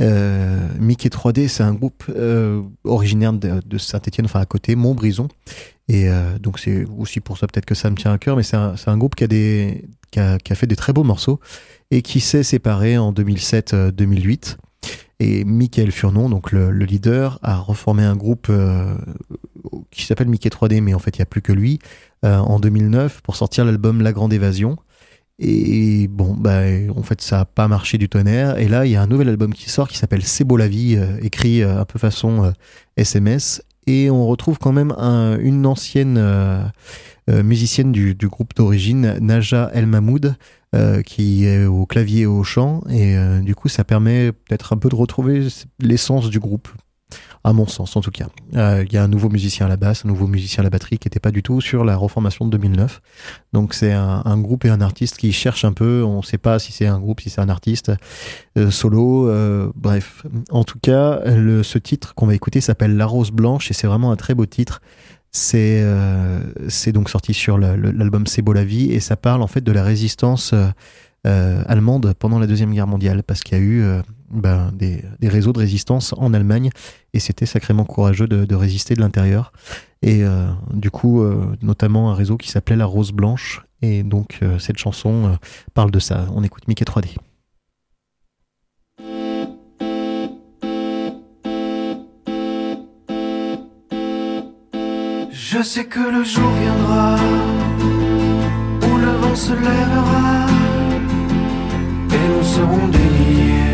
Euh, 0.00 0.68
Mickey 0.80 1.08
3D, 1.08 1.48
c'est 1.48 1.62
un 1.62 1.74
groupe 1.74 2.04
euh, 2.08 2.62
originaire 2.84 3.32
de, 3.34 3.78
Saint-Etienne, 3.78 4.24
enfin 4.24 4.40
à 4.40 4.46
côté, 4.46 4.74
Montbrison. 4.74 5.28
Et 5.88 6.08
euh, 6.08 6.38
donc 6.38 6.58
c'est 6.58 6.86
aussi 6.98 7.20
pour 7.20 7.36
ça 7.36 7.46
peut-être 7.46 7.66
que 7.66 7.74
ça 7.74 7.90
me 7.90 7.96
tient 7.96 8.12
à 8.12 8.18
cœur, 8.18 8.36
mais 8.36 8.42
c'est 8.42 8.56
un, 8.56 8.96
groupe 8.96 9.14
qui 9.14 9.24
a, 9.24 10.54
fait 10.54 10.66
des 10.66 10.76
très 10.76 10.92
beaux 10.92 11.04
morceaux 11.04 11.38
et 11.90 12.00
qui 12.00 12.20
s'est 12.20 12.42
séparé 12.42 12.96
en 12.96 13.12
2007-2008. 13.12 14.56
Et 15.20 15.44
Michael 15.44 15.92
Furnon, 15.92 16.28
donc 16.30 16.50
le, 16.50 16.70
le 16.70 16.84
leader, 16.84 17.38
a 17.42 17.58
reformé 17.58 18.02
un 18.02 18.16
groupe 18.16 18.50
qui 19.90 20.04
s'appelle 20.06 20.28
Mickey 20.28 20.48
3D, 20.48 20.80
mais 20.80 20.94
en 20.94 20.98
fait 20.98 21.16
il 21.16 21.20
n'y 21.20 21.24
a 21.24 21.26
plus 21.26 21.42
que 21.42 21.52
lui, 21.52 21.78
en 22.24 22.58
2009 22.60 23.20
pour 23.22 23.36
sortir 23.36 23.64
l'album 23.64 24.00
La 24.02 24.12
Grande 24.12 24.32
Évasion. 24.32 24.76
Et 25.38 26.06
bon, 26.08 26.34
bah, 26.38 26.60
en 26.94 27.02
fait, 27.02 27.20
ça 27.20 27.38
n'a 27.38 27.44
pas 27.44 27.66
marché 27.66 27.98
du 27.98 28.08
tonnerre. 28.08 28.58
Et 28.58 28.68
là, 28.68 28.86
il 28.86 28.92
y 28.92 28.96
a 28.96 29.02
un 29.02 29.06
nouvel 29.08 29.28
album 29.28 29.52
qui 29.54 29.68
sort 29.70 29.88
qui 29.88 29.98
s'appelle 29.98 30.22
C'est 30.22 30.44
beau 30.44 30.56
la 30.56 30.68
vie, 30.68 30.94
euh, 30.96 31.16
écrit 31.20 31.62
euh, 31.62 31.80
un 31.80 31.84
peu 31.84 31.98
façon 31.98 32.44
euh, 32.44 32.50
SMS. 32.96 33.62
Et 33.88 34.10
on 34.10 34.26
retrouve 34.28 34.58
quand 34.58 34.72
même 34.72 34.92
un- 34.98 35.36
une 35.40 35.66
ancienne 35.66 36.16
euh, 36.18 36.62
euh, 37.30 37.42
musicienne 37.42 37.90
du, 37.90 38.14
du 38.14 38.28
groupe 38.28 38.54
d'origine, 38.54 39.18
Naja 39.20 39.70
El 39.74 39.86
Mahmoud, 39.86 40.36
euh, 40.76 41.02
qui 41.02 41.44
est 41.46 41.64
au 41.64 41.86
clavier 41.86 42.20
et 42.22 42.26
au 42.26 42.44
chant. 42.44 42.82
Et 42.88 43.16
euh, 43.16 43.40
du 43.40 43.56
coup, 43.56 43.68
ça 43.68 43.82
permet 43.82 44.30
peut-être 44.30 44.72
un 44.72 44.76
peu 44.76 44.88
de 44.88 44.94
retrouver 44.94 45.48
l'essence 45.80 46.30
du 46.30 46.38
groupe. 46.38 46.68
À 47.44 47.52
mon 47.52 47.66
sens, 47.66 47.96
en 47.96 48.00
tout 48.00 48.12
cas. 48.12 48.28
Euh, 48.54 48.84
Il 48.86 48.92
y 48.92 48.96
a 48.96 49.02
un 49.02 49.08
nouveau 49.08 49.28
musicien 49.28 49.66
à 49.66 49.68
la 49.68 49.76
basse, 49.76 50.04
un 50.04 50.08
nouveau 50.08 50.28
musicien 50.28 50.60
à 50.60 50.64
la 50.64 50.70
batterie 50.70 50.98
qui 50.98 51.08
n'était 51.08 51.18
pas 51.18 51.32
du 51.32 51.42
tout 51.42 51.60
sur 51.60 51.84
la 51.84 51.96
reformation 51.96 52.44
de 52.44 52.50
2009. 52.52 53.00
Donc 53.52 53.74
c'est 53.74 53.92
un, 53.92 54.38
groupe 54.38 54.64
et 54.64 54.68
un 54.68 54.80
artiste 54.80 55.16
qui 55.16 55.32
cherchent 55.32 55.64
un 55.64 55.72
peu. 55.72 56.04
On 56.04 56.18
ne 56.18 56.22
sait 56.22 56.38
pas 56.38 56.60
si 56.60 56.70
c'est 56.70 56.86
un 56.86 57.00
groupe, 57.00 57.20
si 57.20 57.30
c'est 57.30 57.40
un 57.40 57.48
artiste 57.48 57.90
euh, 58.56 58.70
solo. 58.70 59.28
euh, 59.28 59.72
bref, 59.74 60.24
en 60.50 60.62
tout 60.62 60.78
cas, 60.80 61.20
ce 61.24 61.78
titre 61.78 62.14
qu'on 62.14 62.26
va 62.26 62.34
écouter 62.34 62.60
s'appelle 62.60 62.96
La 62.96 63.06
Rose 63.06 63.32
Blanche 63.32 63.70
et 63.72 63.74
c'est 63.74 63.88
vraiment 63.88 64.12
un 64.12 64.16
très 64.16 64.34
beau 64.34 64.46
titre. 64.46 64.80
C'est 65.32 65.82
c'est 66.68 66.92
donc 66.92 67.08
sorti 67.08 67.32
sur 67.32 67.58
l'album 67.58 68.26
C'est 68.26 68.42
beau 68.42 68.52
la 68.52 68.64
vie 68.64 68.92
et 68.92 69.00
ça 69.00 69.16
parle 69.16 69.42
en 69.42 69.46
fait 69.46 69.62
de 69.62 69.72
la 69.72 69.82
résistance 69.82 70.54
allemande 71.24 72.12
pendant 72.18 72.38
la 72.38 72.46
deuxième 72.46 72.72
guerre 72.72 72.86
mondiale 72.86 73.22
parce 73.22 73.40
qu'il 73.42 73.56
y 73.56 73.60
a 73.60 73.64
eu 73.64 74.02
ben, 74.32 74.72
des, 74.72 75.04
des 75.20 75.28
réseaux 75.28 75.52
de 75.52 75.58
résistance 75.58 76.14
en 76.16 76.34
Allemagne 76.34 76.70
et 77.14 77.20
c'était 77.20 77.46
sacrément 77.46 77.84
courageux 77.84 78.26
de, 78.26 78.54
résister 78.54 78.94
de 78.94 79.00
l'intérieur. 79.00 79.52
Et 80.02 80.24
euh, 80.24 80.46
du 80.72 80.90
coup, 80.90 81.22
euh, 81.22 81.56
notamment 81.62 82.10
un 82.10 82.14
réseau 82.14 82.36
qui 82.36 82.48
s'appelait 82.48 82.76
La 82.76 82.86
Rose 82.86 83.12
Blanche. 83.12 83.62
Et 83.82 84.02
donc, 84.02 84.38
euh, 84.42 84.58
cette 84.58 84.78
chanson 84.78 85.36
parle 85.74 85.90
de 85.90 85.98
ça. 85.98 86.26
On 86.34 86.42
écoute 86.42 86.66
Mickey 86.68 86.84
3D. 86.84 87.16
Je 95.30 95.62
sais 95.62 95.84
que 95.84 96.00
le 96.00 96.24
jour 96.24 96.50
viendra 96.62 97.16
où 98.82 98.96
le 98.96 99.10
vent 99.20 99.36
se 99.36 99.52
lèvera 99.52 100.46
et 102.10 102.28
nous 102.28 102.42
serons 102.42 102.88
des 102.88 103.71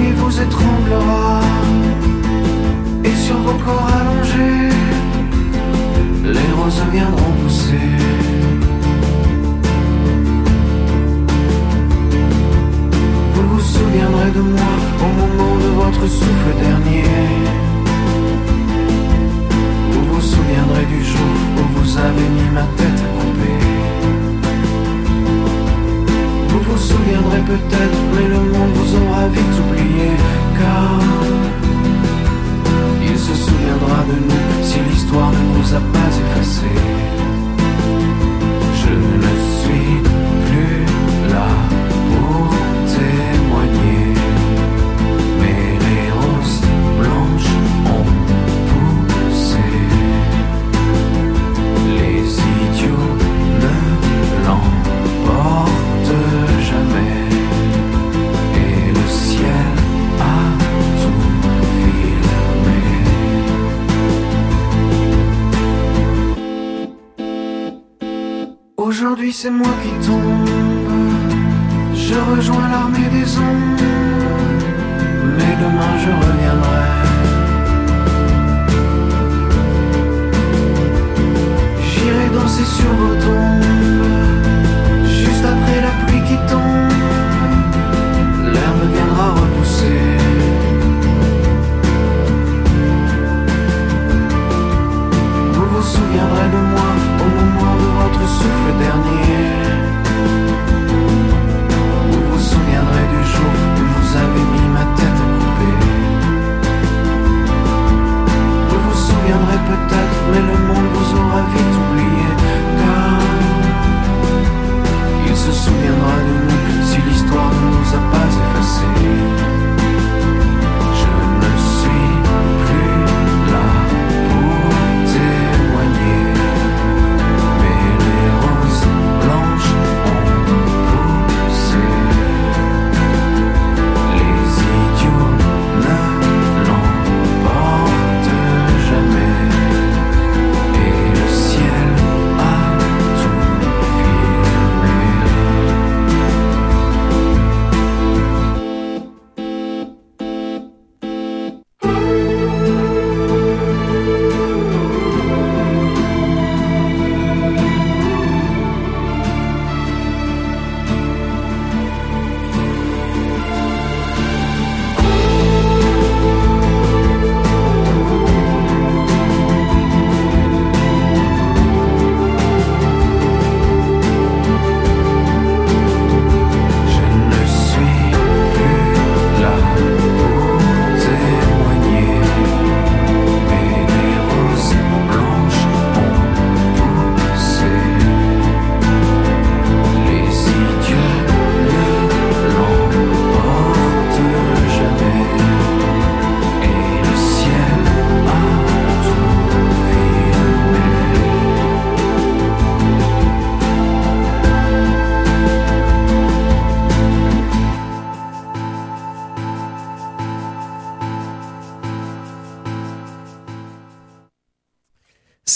nuit 0.00 0.12
vous 0.12 0.40
étranglera 0.40 0.79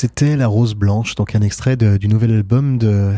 C'était 0.04 0.36
La 0.36 0.48
Rose 0.48 0.74
Blanche, 0.74 1.14
donc 1.14 1.34
un 1.34 1.40
extrait 1.40 1.78
du 1.78 2.08
nouvel 2.08 2.30
album 2.32 2.76
de 2.76 3.14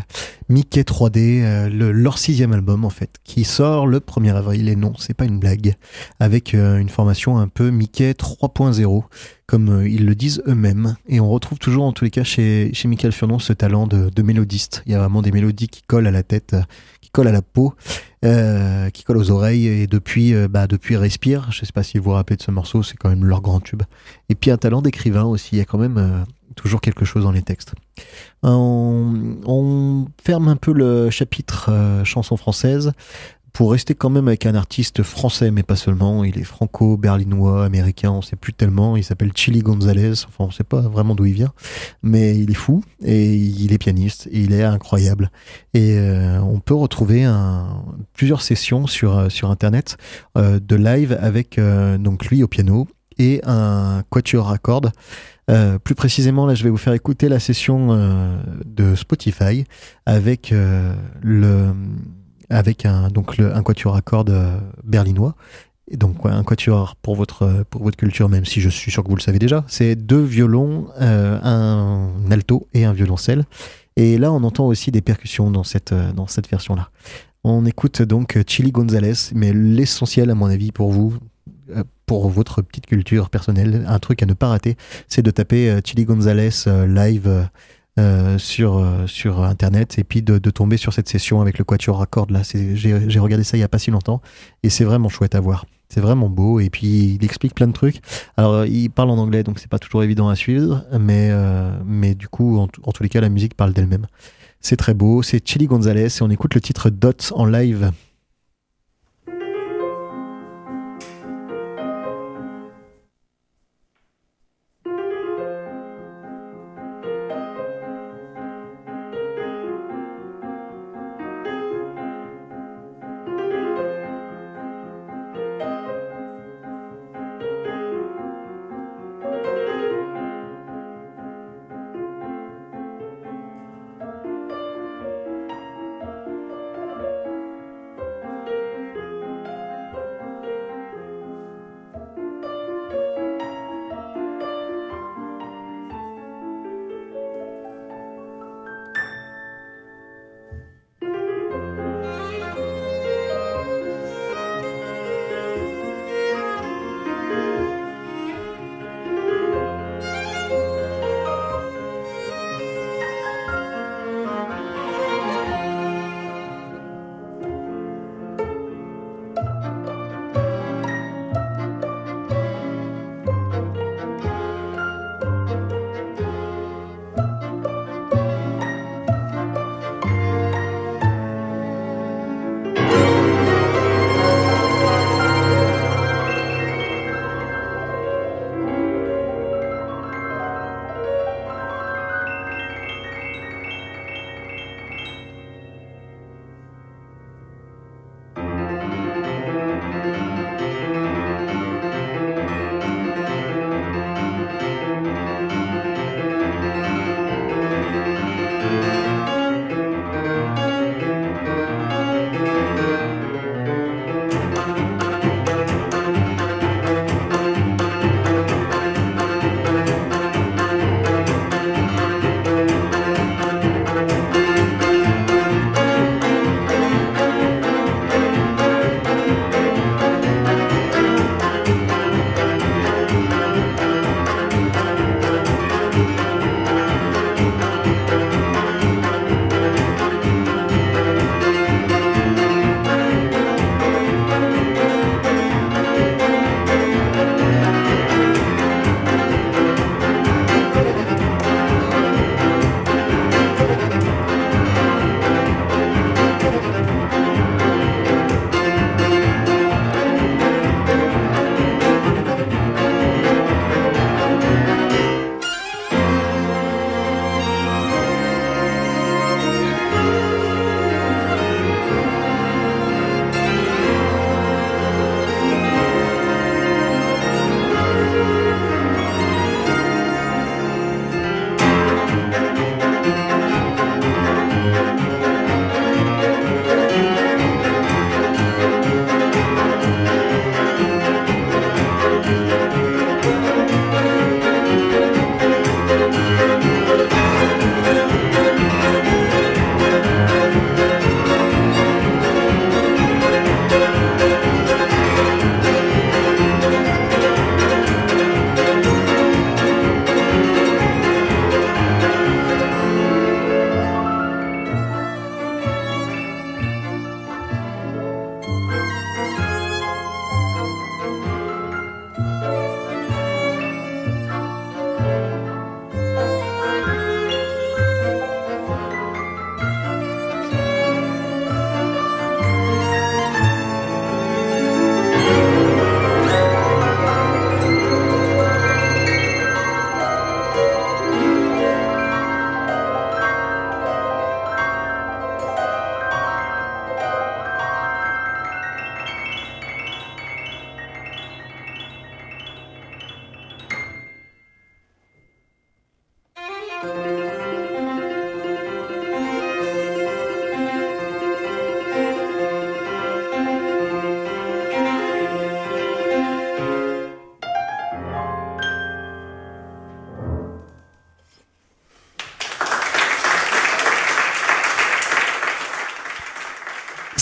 Mickey 0.49 0.83
3D, 0.85 1.43
euh, 1.43 1.69
le- 1.69 1.91
leur 1.91 2.17
sixième 2.17 2.53
album 2.53 2.85
en 2.85 2.91
fait, 2.91 3.11
qui 3.25 3.43
sort 3.43 3.89
le 3.89 3.99
1er 3.99 4.37
avril, 4.37 4.69
et 4.69 4.77
non, 4.77 4.93
c'est 4.97 5.13
pas 5.13 5.25
une 5.25 5.41
blague, 5.41 5.75
avec 6.21 6.55
euh, 6.55 6.79
une 6.79 6.89
formation 6.89 7.39
un 7.39 7.49
peu 7.49 7.71
Mickey 7.71 8.13
3.0, 8.13 9.03
comme 9.49 9.69
euh, 9.81 9.89
ils 9.89 10.07
le 10.07 10.15
disent 10.15 10.45
eux-mêmes. 10.47 10.95
Et 11.09 11.19
on 11.19 11.29
retrouve 11.29 11.59
toujours 11.59 11.87
en 11.87 11.93
tous 11.93 12.05
les 12.05 12.11
cas 12.13 12.23
chez, 12.23 12.71
chez 12.73 12.87
Michael 12.87 13.11
Furnon 13.11 13.41
ce 13.41 13.53
talent 13.53 13.89
de, 13.89 14.09
de 14.09 14.23
mélodiste. 14.23 14.85
Il 14.87 14.93
y 14.93 14.95
a 14.95 15.01
vraiment 15.01 15.23
des 15.23 15.33
mélodies 15.33 15.67
qui 15.67 15.83
collent 15.83 16.07
à 16.07 16.13
la 16.13 16.23
tête, 16.23 16.55
qui 17.01 17.11
collent 17.11 17.27
à 17.27 17.33
la 17.33 17.43
peau, 17.43 17.75
euh, 18.27 18.91
qui 18.91 19.05
collent 19.05 19.17
aux 19.17 19.31
oreilles, 19.31 19.67
et 19.67 19.87
depuis, 19.87 20.35
euh, 20.35 20.49
bah, 20.49 20.67
depuis 20.67 20.97
Respire, 20.97 21.49
je 21.51 21.65
sais 21.65 21.73
pas 21.73 21.83
si 21.83 21.99
vous 21.99 22.05
vous 22.05 22.11
rappelez 22.13 22.37
de 22.37 22.43
ce 22.43 22.51
morceau, 22.51 22.83
c'est 22.83 22.97
quand 22.97 23.09
même 23.09 23.25
leur 23.25 23.41
grand 23.41 23.61
tube. 23.61 23.83
Et 24.29 24.35
puis 24.35 24.51
un 24.51 24.59
talent 24.59 24.83
d'écrivain 24.83 25.25
aussi, 25.25 25.51
il 25.53 25.59
y 25.59 25.63
a 25.63 25.65
quand 25.65 25.79
même... 25.79 25.97
euh, 25.97 26.25
toujours 26.55 26.81
quelque 26.81 27.05
chose 27.05 27.25
dans 27.25 27.33
les 27.33 27.43
textes. 27.43 27.75
On, 28.43 29.37
on 29.45 30.07
ferme 30.25 30.49
un 30.49 30.57
peu 30.57 30.73
le 30.73 31.11
chapitre 31.11 31.71
chanson 32.05 32.39
française 32.39 32.93
pour 33.57 33.73
rester 33.73 33.95
quand 33.95 34.11
même 34.11 34.29
avec 34.29 34.45
un 34.45 34.55
artiste 34.55 35.03
français, 35.03 35.51
mais 35.51 35.63
pas 35.63 35.77
seulement. 35.77 36.25
Il 36.25 36.39
est 36.39 36.45
franco-berlinois, 36.45 37.65
américain, 37.65 38.11
on 38.11 38.21
sait 38.21 38.37
plus 38.37 38.53
tellement. 38.53 38.99
Il 38.99 39.03
s'appelle 39.03 39.33
Chili 39.35 39.61
Gonzalez. 39.61 40.27
Enfin, 40.29 40.45
on 40.45 40.51
sait 40.51 40.63
pas 40.63 40.83
vraiment 40.83 41.15
d'où 41.15 41.25
il 41.25 41.33
vient, 41.33 41.55
mais 42.03 42.37
il 42.37 42.51
est 42.51 42.55
fou 42.55 42.85
et 43.03 43.35
il 43.35 43.73
est 43.73 43.79
pianiste. 43.79 44.29
Et 44.31 44.41
il 44.41 44.53
est 44.53 44.63
incroyable. 44.63 45.31
Et 45.73 45.97
euh, 45.97 46.39
on 46.43 46.61
peut 46.61 46.75
retrouver 46.75 47.27
plusieurs 48.13 48.43
sessions 48.43 48.87
sur 48.87 49.17
euh, 49.17 49.29
sur 49.31 49.51
internet 49.51 49.97
euh, 50.37 50.61
de 50.61 50.77
live 50.77 51.17
avec 51.19 51.59
donc 51.99 52.27
lui 52.27 52.43
au 52.43 52.49
piano 52.49 52.87
et 53.17 53.41
un 53.45 54.03
quatuor 54.11 54.51
à 54.51 54.59
cordes. 54.59 54.93
Plus 55.83 55.95
précisément, 55.95 56.45
là, 56.45 56.55
je 56.55 56.63
vais 56.63 56.71
vous 56.71 56.77
faire 56.77 56.93
écouter 56.93 57.31
la 57.31 57.39
session 57.39 58.39
de 58.67 58.95
Spotify 58.97 59.65
avec 60.05 60.53
le 61.23 61.73
avec 62.51 62.87
un 62.87 63.09
donc 63.09 63.39
un 63.39 63.63
quatuor 63.63 63.97
à 63.97 64.03
cordes 64.03 64.31
euh, 64.31 64.59
berlinois. 64.85 65.35
Et 65.89 65.97
donc 65.97 66.17
un 66.25 66.43
quatuor 66.43 66.97
pour 66.97 67.15
votre 67.15 67.65
pour 67.71 67.83
votre 67.83 67.97
culture, 67.97 68.29
même 68.29 68.45
si 68.45 68.61
je 68.61 68.69
suis 68.69 68.91
sûr 68.91 69.05
que 69.05 69.09
vous 69.09 69.17
le 69.17 69.21
savez 69.21 69.39
déjà. 69.39 69.65
C'est 69.69 69.95
deux 69.95 70.23
violons, 70.23 70.89
euh, 71.01 71.39
un 71.43 72.11
alto 72.31 72.67
et 72.75 72.85
un 72.85 72.93
violoncelle. 72.93 73.45
Et 73.99 74.19
là, 74.19 74.33
on 74.33 74.43
entend 74.43 74.67
aussi 74.67 74.91
des 74.91 75.01
percussions 75.01 75.51
dans 75.51 75.65
cette 75.65 75.93
euh, 75.93 76.13
dans 76.13 76.27
cette 76.27 76.51
version-là. 76.51 76.91
On 77.45 77.65
écoute 77.65 78.03
donc 78.03 78.37
Chili 78.49 78.73
Gonzalez, 78.73 79.31
mais 79.33 79.53
l'essentiel 79.53 80.31
à 80.31 80.35
mon 80.35 80.47
avis 80.47 80.73
pour 80.73 80.91
vous, 80.91 81.15
euh, 81.71 81.83
pour 82.07 82.29
votre 82.29 82.63
petite 82.63 82.87
culture 82.87 83.31
personnelle, 83.31 83.85
un 83.89 83.99
truc 83.99 84.23
à 84.23 84.27
ne 84.27 84.35
pas 84.35 84.47
rater, 84.47 84.77
c'est 85.09 85.23
de 85.23 85.31
taper 85.33 85.69
euh, 85.69 85.81
Chili 85.85 86.05
Gonzalez 86.05 86.51
euh, 86.69 86.87
live 86.87 87.49
euh, 87.99 88.37
sur, 88.37 88.77
euh, 88.77 89.07
sur 89.07 89.43
internet 89.43 89.99
et 89.99 90.05
puis 90.05 90.21
de, 90.21 90.37
de 90.37 90.51
tomber 90.51 90.77
sur 90.77 90.93
cette 90.93 91.09
session 91.09 91.41
avec 91.41 91.57
le 91.57 91.65
quatuor 91.65 92.03
à 92.03 92.07
là. 92.29 92.43
J'ai 92.45 93.19
regardé 93.19 93.43
ça 93.43 93.57
il 93.57 93.61
y 93.61 93.63
a 93.63 93.69
pas 93.69 93.79
si 93.79 93.91
longtemps 93.91 94.21
et 94.63 94.69
c'est 94.69 94.85
vraiment 94.85 95.09
chouette 95.09 95.35
à 95.35 95.41
voir. 95.41 95.65
C'est 95.89 96.01
vraiment 96.01 96.29
beau 96.29 96.61
et 96.61 96.69
puis 96.69 97.15
il 97.15 97.25
explique 97.25 97.55
plein 97.55 97.69
de 97.69 97.73
trucs. 97.73 98.01
Alors 98.37 98.53
euh, 98.53 98.67
il 98.67 98.91
parle 98.91 99.09
en 99.11 99.17
anglais 99.19 99.43
donc 99.43 99.59
c'est 99.59 99.71
pas 99.71 99.79
toujours 99.79 100.03
évident 100.03 100.29
à 100.29 100.37
suivre, 100.37 100.85
mais, 100.99 101.29
euh, 101.31 101.71
mais 101.87 102.15
du 102.15 102.29
coup 102.29 102.59
en, 102.59 102.67
tous 102.67 103.03
les 103.03 103.09
cas 103.09 103.23
la 103.23 103.31
musique 103.31 103.55
parle 103.55 103.73
d'elle-même. 103.73 104.07
C'est 104.61 104.77
très 104.77 104.93
beau, 104.93 105.23
c'est 105.23 105.47
Chili 105.49 105.67
Gonzalez 105.67 106.09
et 106.19 106.23
on 106.23 106.29
écoute 106.29 106.55
le 106.55 106.61
titre 106.61 106.91
Dot 106.91 107.33
en 107.35 107.47
live. 107.47 107.93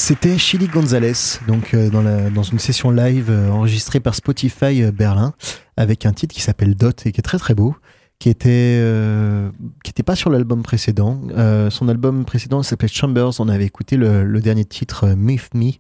C'était 0.07 0.37
Chili 0.37 0.67
Gonzalez, 0.67 1.15
donc 1.49 1.73
euh, 1.73 1.89
dans, 1.89 2.03
la, 2.03 2.29
dans 2.29 2.43
une 2.43 2.59
session 2.59 2.91
live 2.91 3.31
euh, 3.31 3.49
enregistrée 3.49 4.01
par 4.01 4.15
Spotify 4.15 4.83
euh, 4.83 4.93
Berlin, 4.93 5.33
avec 5.79 6.05
un 6.05 6.13
titre 6.13 6.35
qui 6.35 6.43
s'appelle 6.43 6.75
Dot 6.75 7.07
et 7.07 7.13
qui 7.13 7.21
est 7.21 7.23
très 7.23 7.39
très 7.39 7.55
beau, 7.55 7.75
qui 8.19 8.29
était 8.29 8.81
euh, 8.83 9.51
qui 9.83 9.89
était 9.89 10.03
pas 10.03 10.15
sur 10.15 10.29
l'album 10.29 10.63
précédent. 10.63 11.23
Euh, 11.31 11.71
son 11.71 11.89
album 11.89 12.27
précédent 12.27 12.63
s'appelait 12.63 12.89
Chambers. 12.89 13.41
On 13.41 13.49
avait 13.49 13.65
écouté 13.65 13.97
le, 13.97 14.25
le 14.25 14.41
dernier 14.43 14.67
titre 14.67 15.09
Myth 15.17 15.55
Me 15.55 15.71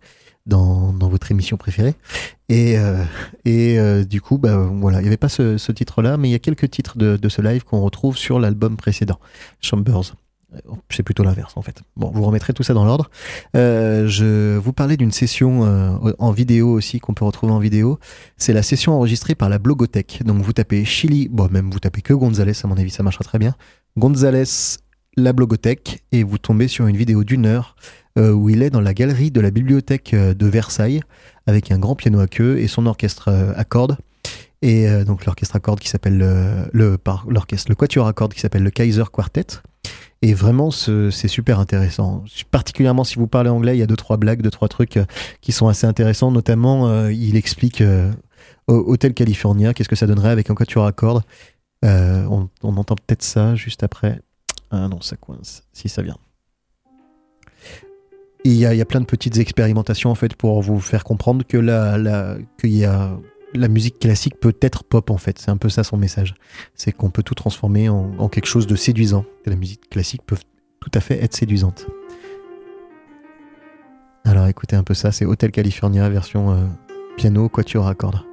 dans, 0.46 0.94
dans 0.94 1.10
votre 1.10 1.30
émission 1.30 1.58
préférée. 1.58 1.94
Et, 2.48 2.78
euh, 2.78 3.04
et 3.44 3.78
euh, 3.78 4.04
du 4.04 4.22
coup, 4.22 4.38
bah, 4.38 4.56
voilà, 4.56 5.00
il 5.00 5.02
n'y 5.02 5.08
avait 5.08 5.18
pas 5.18 5.28
ce, 5.28 5.58
ce 5.58 5.70
titre-là, 5.70 6.16
mais 6.16 6.30
il 6.30 6.32
y 6.32 6.34
a 6.34 6.38
quelques 6.38 6.70
titres 6.70 6.96
de, 6.96 7.18
de 7.18 7.28
ce 7.28 7.42
live 7.42 7.64
qu'on 7.64 7.82
retrouve 7.82 8.16
sur 8.16 8.40
l'album 8.40 8.78
précédent, 8.78 9.20
Chambers. 9.60 10.14
C'est 10.90 11.02
plutôt 11.02 11.22
l'inverse 11.22 11.57
en 11.57 11.62
fait. 11.62 11.82
Bon, 11.96 12.11
vous 12.12 12.22
remettrez 12.22 12.52
tout 12.52 12.62
ça 12.62 12.74
dans 12.74 12.84
l'ordre. 12.84 13.11
Euh, 13.57 14.07
je 14.07 14.57
vous 14.57 14.72
parlais 14.72 14.96
d'une 14.96 15.11
session 15.11 15.64
euh, 15.64 16.12
en 16.18 16.32
vidéo 16.32 16.70
aussi 16.70 17.00
qu'on 17.00 17.14
peut 17.14 17.24
retrouver 17.24 17.52
en 17.52 17.59
vidéo. 17.59 17.98
C'est 18.36 18.52
la 18.52 18.62
session 18.62 18.92
enregistrée 18.92 19.34
par 19.34 19.48
la 19.48 19.59
Blogothèque. 19.59 20.22
Donc 20.24 20.42
vous 20.42 20.52
tapez 20.52 20.84
Chili, 20.84 21.28
bon 21.28 21.48
même 21.50 21.70
vous 21.70 21.80
tapez 21.80 22.02
que 22.02 22.14
Gonzalez 22.14 22.52
à 22.62 22.66
mon 22.66 22.76
avis 22.76 22.90
ça 22.90 23.02
marchera 23.02 23.24
très 23.24 23.38
bien. 23.38 23.55
Gonzalez 23.96 24.78
la 25.16 25.32
Blogothèque 25.32 26.05
et 26.12 26.22
vous 26.22 26.38
tombez 26.38 26.68
sur 26.68 26.86
une 26.86 26.96
vidéo 26.96 27.24
d'une 27.24 27.46
heure 27.46 27.76
euh, 28.18 28.32
où 28.32 28.48
il 28.48 28.62
est 28.62 28.70
dans 28.70 28.80
la 28.80 28.94
galerie 28.94 29.30
de 29.30 29.40
la 29.40 29.50
bibliothèque 29.50 30.14
de 30.14 30.46
Versailles 30.46 31.02
avec 31.46 31.70
un 31.70 31.78
grand 31.78 31.94
piano 31.94 32.20
à 32.20 32.26
queue 32.26 32.59
et 32.59 32.68
son 32.68 32.86
orchestre 32.86 33.28
à 33.57 33.64
cordes. 33.64 33.96
Et 34.64 34.88
euh, 34.88 35.04
donc 35.04 35.26
l'orchestre 35.26 35.56
à 35.56 35.60
cordes 35.60 35.78
qui 35.78 35.90
s'appelle 35.90 36.16
le, 36.16 36.70
le 36.72 36.96
l'orchestre 37.28 37.70
le 37.70 37.74
quatuor 37.74 38.06
à 38.06 38.14
cordes 38.14 38.32
qui 38.32 38.40
s'appelle 38.40 38.62
le 38.62 38.70
Kaiser 38.70 39.04
Quartet. 39.12 39.46
Et 40.22 40.32
vraiment, 40.32 40.70
ce- 40.70 41.10
c'est 41.10 41.28
super 41.28 41.60
intéressant. 41.60 42.24
Particulièrement 42.50 43.04
si 43.04 43.16
vous 43.16 43.26
parlez 43.26 43.50
anglais, 43.50 43.76
il 43.76 43.80
y 43.80 43.82
a 43.82 43.86
deux 43.86 43.94
trois 43.94 44.16
blagues, 44.16 44.40
deux 44.40 44.50
trois 44.50 44.68
trucs 44.68 44.96
euh, 44.96 45.04
qui 45.42 45.52
sont 45.52 45.68
assez 45.68 45.86
intéressants. 45.86 46.30
Notamment, 46.30 46.88
euh, 46.88 47.12
il 47.12 47.36
explique 47.36 47.82
euh, 47.82 48.10
au- 48.66 48.84
Hôtel 48.86 49.12
California, 49.12 49.74
qu'est-ce 49.74 49.88
que 49.90 49.96
ça 49.96 50.06
donnerait 50.06 50.30
avec 50.30 50.48
un 50.48 50.54
quatuor 50.54 50.86
à 50.86 50.92
cordes. 50.92 51.22
On, 51.82 52.48
entend 52.62 52.94
peut-être 52.94 53.22
ça 53.22 53.54
juste 53.56 53.82
après. 53.82 54.18
Ah 54.70 54.88
non, 54.88 55.02
ça 55.02 55.16
coince. 55.16 55.64
Si 55.74 55.90
ça 55.90 56.00
vient. 56.00 56.16
Il 58.44 58.54
y, 58.54 58.64
a, 58.64 58.84
plein 58.86 59.00
de 59.00 59.06
petites 59.06 59.36
expérimentations 59.36 60.10
en 60.10 60.14
fait 60.14 60.34
pour 60.34 60.62
vous 60.62 60.80
faire 60.80 61.04
comprendre 61.04 61.44
que 61.46 61.58
la, 61.58 61.98
la, 61.98 62.36
qu'il 62.58 62.74
y 62.74 62.86
a, 62.86 63.18
la 63.55 63.68
musique 63.68 63.98
classique 63.98 64.38
peut 64.38 64.57
être 64.61 64.84
pop 64.84 65.11
en 65.11 65.16
fait. 65.16 65.38
C'est 65.38 65.50
un 65.50 65.57
peu 65.57 65.68
ça 65.68 65.84
son 65.84 65.96
message. 65.96 66.34
C'est 66.74 66.92
qu'on 66.92 67.11
peut 67.11 67.22
tout 67.22 67.34
transformer 67.34 67.88
en, 67.88 68.28
quelque 68.28 68.46
chose 68.46 68.66
de 68.66 68.76
séduisant. 68.76 69.24
La 69.46 69.57
musique 69.57 69.88
classique 69.88 70.22
peut 70.26 70.36
tout 70.80 70.90
à 70.94 71.00
fait 71.00 71.22
être 71.22 71.34
séduisante. 71.34 71.86
Alors 74.24 74.46
écoutez 74.46 74.76
un 74.76 74.82
peu 74.82 74.94
ça, 74.94 75.12
c'est 75.12 75.26
Hotel 75.26 75.50
California 75.50 76.09
version 76.09 76.52
euh, 76.52 76.64
piano, 77.16 77.48
quatuor 77.48 77.86
à 77.86 77.94
cordes. 77.94 78.24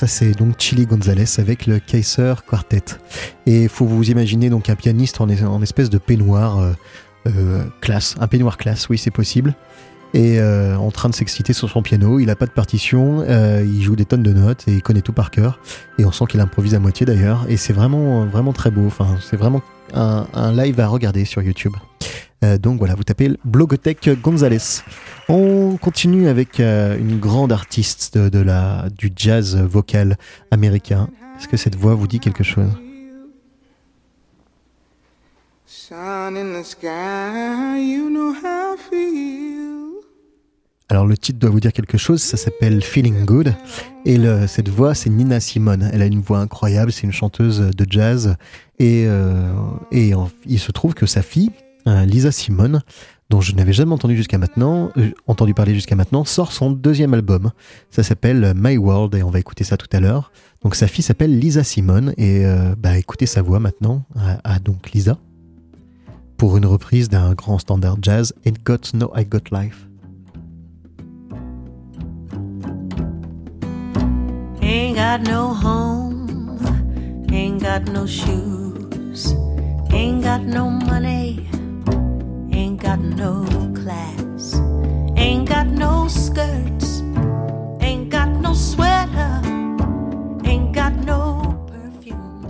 Ça 0.00 0.06
c'est 0.06 0.30
donc 0.32 0.54
Chili 0.58 0.86
Gonzalez 0.86 1.26
avec 1.38 1.66
le 1.66 1.78
Kaiser 1.78 2.32
Quartet. 2.48 2.82
Et 3.44 3.64
il 3.64 3.68
faut 3.68 3.84
vous 3.84 4.10
imaginer 4.10 4.48
donc 4.48 4.70
un 4.70 4.74
pianiste 4.74 5.20
en, 5.20 5.28
es- 5.28 5.44
en 5.44 5.60
espèce 5.60 5.90
de 5.90 5.98
peignoir 5.98 6.58
euh, 6.58 6.72
euh, 7.26 7.62
classe, 7.82 8.14
un 8.18 8.26
peignoir 8.26 8.56
classe, 8.56 8.88
oui 8.88 8.96
c'est 8.96 9.10
possible. 9.10 9.54
Et 10.14 10.40
euh, 10.40 10.74
en 10.78 10.90
train 10.90 11.10
de 11.10 11.14
s'exciter 11.14 11.52
sur 11.52 11.68
son 11.68 11.82
piano, 11.82 12.18
il 12.18 12.26
n'a 12.26 12.34
pas 12.34 12.46
de 12.46 12.50
partition, 12.50 13.22
il 13.62 13.82
joue 13.82 13.94
des 13.94 14.06
tonnes 14.06 14.22
de 14.22 14.32
notes 14.32 14.66
et 14.68 14.72
il 14.72 14.82
connaît 14.82 15.02
tout 15.02 15.12
par 15.12 15.30
cœur. 15.30 15.60
Et 15.98 16.06
on 16.06 16.12
sent 16.12 16.24
qu'il 16.30 16.40
improvise 16.40 16.74
à 16.74 16.78
moitié 16.80 17.04
d'ailleurs. 17.04 17.44
Et 17.48 17.58
c'est 17.58 17.74
vraiment, 17.74 18.24
vraiment 18.24 18.52
très 18.54 18.70
beau. 18.70 18.86
Enfin, 18.86 19.18
c'est 19.20 19.36
vraiment 19.36 19.60
un, 19.94 20.26
un 20.32 20.50
live 20.52 20.80
à 20.80 20.88
regarder 20.88 21.24
sur 21.26 21.42
YouTube. 21.42 21.74
Donc 22.62 22.78
voilà, 22.78 22.94
vous 22.94 23.04
tapez 23.04 23.30
Blogotech 23.44 24.08
Gonzalez. 24.22 24.82
On 25.32 25.76
continue 25.76 26.26
avec 26.26 26.58
euh, 26.58 26.98
une 26.98 27.20
grande 27.20 27.52
artiste 27.52 28.18
de, 28.18 28.28
de 28.28 28.40
la, 28.40 28.88
du 28.98 29.12
jazz 29.14 29.56
vocal 29.56 30.18
américain. 30.50 31.08
Est-ce 31.38 31.46
que 31.46 31.56
cette 31.56 31.76
voix 31.76 31.94
vous 31.94 32.08
dit 32.08 32.18
quelque 32.18 32.42
chose? 32.42 32.68
Sun 35.66 36.36
in 36.36 36.60
the 36.60 36.64
sky, 36.64 37.78
you 37.78 38.08
know 38.08 38.32
how 38.32 38.74
I 38.74 38.76
feel. 38.90 39.76
Alors 40.88 41.06
le 41.06 41.16
titre 41.16 41.38
doit 41.38 41.50
vous 41.50 41.60
dire 41.60 41.72
quelque 41.72 41.96
chose, 41.96 42.20
ça 42.20 42.36
s'appelle 42.36 42.82
Feeling 42.82 43.24
Good. 43.24 43.54
Et 44.06 44.16
le- 44.16 44.48
cette 44.48 44.68
voix, 44.68 44.94
c'est 44.96 45.10
Nina 45.10 45.38
Simone. 45.38 45.88
Elle 45.92 46.02
a 46.02 46.06
une 46.06 46.20
voix 46.22 46.40
incroyable, 46.40 46.90
c'est 46.90 47.02
une 47.04 47.12
chanteuse 47.12 47.60
de 47.60 47.86
jazz. 47.88 48.34
Et, 48.80 49.04
euh, 49.06 49.52
et 49.92 50.12
en- 50.14 50.28
il 50.46 50.58
se 50.58 50.72
trouve 50.72 50.94
que 50.94 51.06
sa 51.06 51.22
fille, 51.22 51.52
euh, 51.86 52.04
Lisa 52.04 52.32
Simone, 52.32 52.82
dont 53.30 53.40
je 53.40 53.54
n'avais 53.54 53.72
jamais 53.72 53.92
entendu 53.92 54.16
jusqu'à 54.16 54.38
maintenant, 54.38 54.90
euh, 54.96 55.12
entendu 55.28 55.54
parler 55.54 55.72
jusqu'à 55.72 55.94
maintenant, 55.94 56.24
sort 56.24 56.52
son 56.52 56.72
deuxième 56.72 57.14
album. 57.14 57.52
Ça 57.90 58.02
s'appelle 58.02 58.52
My 58.56 58.76
World 58.76 59.14
et 59.14 59.22
on 59.22 59.30
va 59.30 59.38
écouter 59.38 59.62
ça 59.62 59.76
tout 59.76 59.88
à 59.92 60.00
l'heure. 60.00 60.32
Donc 60.62 60.74
sa 60.74 60.88
fille 60.88 61.04
s'appelle 61.04 61.38
Lisa 61.38 61.62
Simone 61.62 62.12
et 62.18 62.44
euh, 62.44 62.74
bah, 62.76 62.98
écoutez 62.98 63.26
sa 63.26 63.40
voix 63.40 63.60
maintenant 63.60 64.04
à, 64.44 64.58
donc 64.58 64.90
Lisa 64.90 65.16
pour 66.36 66.56
une 66.56 66.66
reprise 66.66 67.08
d'un 67.08 67.34
grand 67.34 67.58
standard 67.58 67.98
jazz, 68.02 68.34
Ain't 68.44 68.64
Got 68.64 68.94
No 68.94 69.12
I 69.16 69.24
Got 69.24 69.50
Life. 69.52 69.86
Ain't 74.62 74.94
got 74.94 75.28
no 75.28 75.52
home, 75.52 76.58
ain't 77.32 77.60
got 77.60 77.90
no 77.92 78.06
shoes, 78.06 79.34
ain't 79.92 80.22
got 80.22 80.42
no 80.42 80.70
money, 80.70 81.49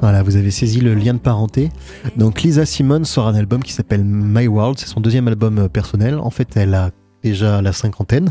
Voilà, 0.00 0.22
vous 0.22 0.36
avez 0.36 0.50
saisi 0.50 0.80
le 0.80 0.94
lien 0.94 1.14
de 1.14 1.18
parenté. 1.18 1.70
Donc 2.16 2.42
Lisa 2.42 2.64
Simone 2.64 3.04
sort 3.04 3.26
un 3.26 3.34
album 3.34 3.62
qui 3.62 3.72
s'appelle 3.72 4.04
My 4.04 4.46
World, 4.46 4.78
c'est 4.78 4.86
son 4.86 5.00
deuxième 5.00 5.28
album 5.28 5.58
euh, 5.58 5.68
personnel. 5.68 6.18
En 6.18 6.30
fait, 6.30 6.56
elle 6.56 6.74
a 6.74 6.90
déjà 7.22 7.60
la 7.60 7.72
cinquantaine. 7.72 8.30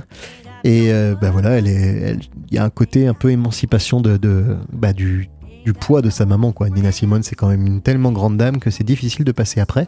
Et 0.63 0.91
euh, 0.91 1.15
bah 1.21 1.31
voilà, 1.31 1.59
il 1.59 2.19
y 2.51 2.57
a 2.57 2.63
un 2.63 2.69
côté 2.69 3.07
un 3.07 3.13
peu 3.13 3.31
émancipation 3.31 4.01
de, 4.01 4.57
bah, 4.73 4.93
du, 4.93 5.29
du 5.65 5.73
poids 5.73 6.01
de 6.01 6.09
sa 6.09 6.25
maman 6.25 6.51
quoi. 6.51 6.69
Nina 6.69 6.91
Simone, 6.91 7.23
c'est 7.23 7.35
quand 7.35 7.49
même 7.49 7.65
une 7.65 7.81
tellement 7.81 8.11
grande 8.11 8.37
dame 8.37 8.59
que 8.59 8.71
c'est 8.71 8.83
difficile 8.83 9.25
de 9.25 9.31
passer 9.31 9.59
après. 9.59 9.87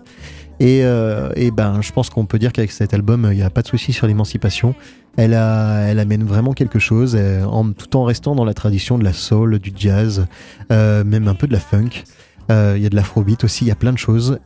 Et, 0.61 0.85
euh, 0.85 1.31
et 1.35 1.49
ben, 1.49 1.81
je 1.81 1.91
pense 1.91 2.11
qu'on 2.11 2.27
peut 2.27 2.37
dire 2.37 2.53
qu'avec 2.53 2.71
cet 2.71 2.93
album, 2.93 3.27
il 3.31 3.35
n'y 3.35 3.41
a 3.41 3.49
pas 3.49 3.63
de 3.63 3.67
souci 3.67 3.93
sur 3.93 4.05
l'émancipation. 4.05 4.75
Elle, 5.17 5.33
a, 5.33 5.87
amène 5.87 6.23
vraiment 6.23 6.53
quelque 6.53 6.77
chose, 6.77 7.17
euh, 7.17 7.43
tout 7.75 7.97
en 7.97 8.03
restant 8.03 8.35
dans 8.35 8.45
la 8.45 8.53
tradition 8.53 8.99
de 8.99 9.03
la 9.03 9.11
soul, 9.11 9.57
du 9.57 9.71
jazz, 9.75 10.27
euh, 10.71 11.03
même 11.03 11.27
un 11.27 11.33
peu 11.33 11.47
de 11.47 11.53
la 11.53 11.59
funk. 11.59 12.03
Il 12.49 12.81
y 12.81 12.85
a 12.85 12.89
de 12.89 12.95
l'afrobeat 12.97 13.45
aussi, 13.45 13.63
il 13.63 13.69
y 13.69 13.71
a 13.71 13.75
plein 13.75 13.93
de 13.93 13.97
choses. 13.97 14.37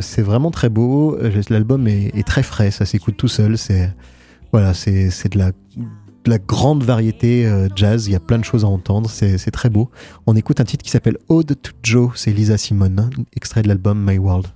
C'est 0.00 0.22
vraiment 0.22 0.50
très 0.50 0.70
beau. 0.70 1.18
L'album 1.50 1.86
est, 1.86 2.26
très 2.26 2.42
frais, 2.42 2.70
ça 2.70 2.86
s'écoute 2.86 3.18
tout 3.18 3.28
seul. 3.28 3.58
C'est 3.58 3.92
voilà, 4.50 4.72
c'est 4.72 5.28
de 5.30 5.38
la, 5.38 5.50
de 5.50 6.30
la 6.30 6.38
grande 6.38 6.82
variété 6.82 7.46
jazz. 7.76 8.06
Il 8.06 8.12
y 8.12 8.16
a 8.16 8.20
plein 8.20 8.38
de 8.38 8.44
choses 8.44 8.64
à 8.64 8.68
entendre. 8.68 9.10
C'est 9.10 9.36
c'est 9.36 9.50
très 9.50 9.68
beau. 9.68 9.90
On 10.26 10.36
écoute 10.36 10.58
un 10.58 10.64
titre 10.64 10.82
qui 10.82 10.90
s'appelle 10.90 11.18
Ode 11.28 11.60
to 11.60 11.72
Joe. 11.82 12.12
C'est 12.14 12.32
Lisa 12.32 12.56
Simone, 12.56 12.98
hein, 12.98 13.10
extrait 13.36 13.60
de 13.60 13.68
l'album 13.68 14.02
My 14.02 14.16
World. 14.16 14.46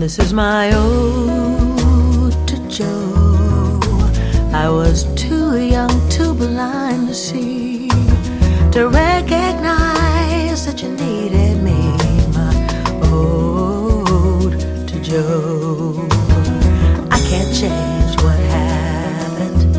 This 0.00 0.18
is 0.18 0.32
my 0.32 0.72
ode 0.72 2.48
to 2.48 2.56
Joe. 2.68 3.78
I 4.50 4.70
was 4.70 5.04
too 5.14 5.58
young, 5.58 5.90
too 6.08 6.32
blind 6.32 7.08
to 7.08 7.14
see, 7.14 7.90
to 8.72 8.88
recognize 8.88 10.64
that 10.64 10.82
you 10.82 10.88
needed 10.88 11.62
me. 11.62 11.92
My 12.32 12.54
ode 13.12 14.58
to 14.88 15.00
Joe. 15.02 16.08
I 17.10 17.20
can't 17.28 17.54
change 17.54 18.22
what 18.22 18.38
happened. 18.56 19.76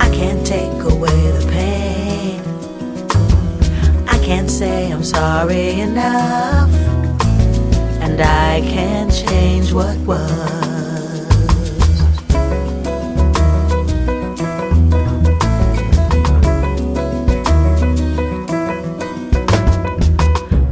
I 0.00 0.08
can't 0.14 0.46
take 0.46 0.80
away 0.84 1.32
the 1.32 1.44
pain. 1.50 2.40
I 4.06 4.18
can't 4.24 4.48
say 4.48 4.92
I'm 4.92 5.02
sorry 5.02 5.80
enough 5.80 6.67
and 8.20 8.28
I 8.28 8.60
can't 8.68 9.12
change 9.12 9.72
what 9.72 9.96
was. 9.98 10.16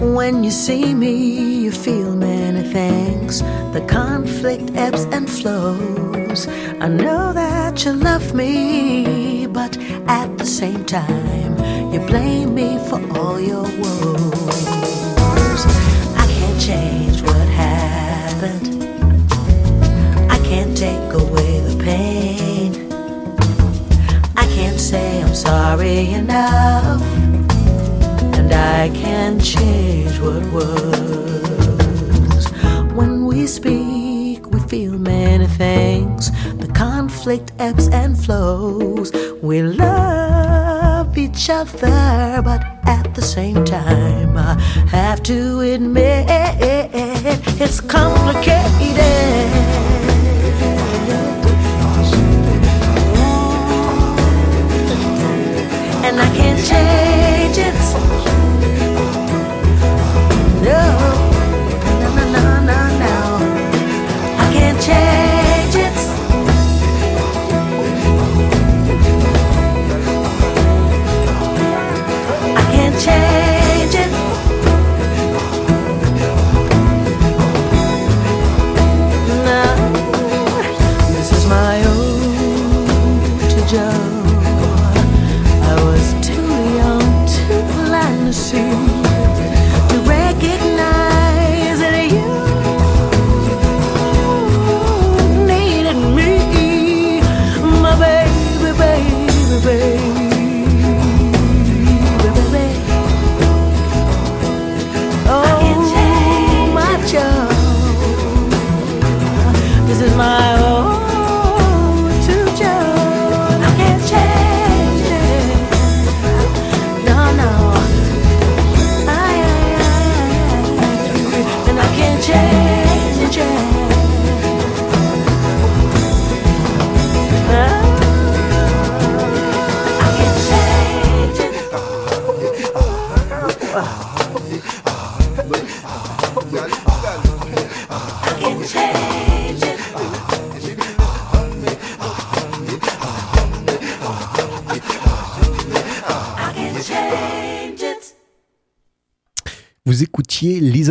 When 0.01 0.43
you 0.43 0.51
see 0.51 0.95
me, 0.95 1.63
you 1.65 1.71
feel 1.71 2.17
many 2.17 2.63
things. 2.63 3.43
The 3.73 3.85
conflict 3.87 4.73
ebbs 4.75 5.05
and 5.05 5.29
flows. 5.29 6.49
I 6.81 6.89
know 6.89 7.33
that 7.33 7.85
you 7.85 7.93
love 7.93 8.35
me, 8.35 9.47
but 9.47 9.77
at 10.09 10.39
the 10.39 10.47
same 10.47 10.85
time, 10.85 11.53
you 11.93 12.01
blame 12.07 12.55
me 12.55 12.79
for 12.89 13.01
all 13.19 13.39
your 13.41 13.69
woes. 13.81 14.16
Each 41.67 41.81
but 41.81 42.63
at 42.87 43.15
the 43.15 43.23
same 43.23 43.65
time, 43.65 44.06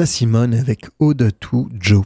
Simone 0.05 0.53
avec 0.53 0.85
Ode 0.99 1.31
to 1.39 1.69
Joe. 1.79 2.03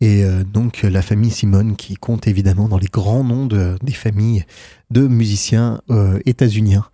Et 0.00 0.24
euh, 0.24 0.44
donc 0.44 0.82
la 0.82 1.02
famille 1.02 1.30
Simone 1.30 1.76
qui 1.76 1.94
compte 1.94 2.26
évidemment 2.26 2.68
dans 2.68 2.78
les 2.78 2.88
grands 2.88 3.24
noms 3.24 3.46
des 3.46 3.92
familles 3.92 4.44
de 4.90 5.06
musiciens 5.06 5.80
euh, 5.90 6.18
états-uniens. 6.26 6.84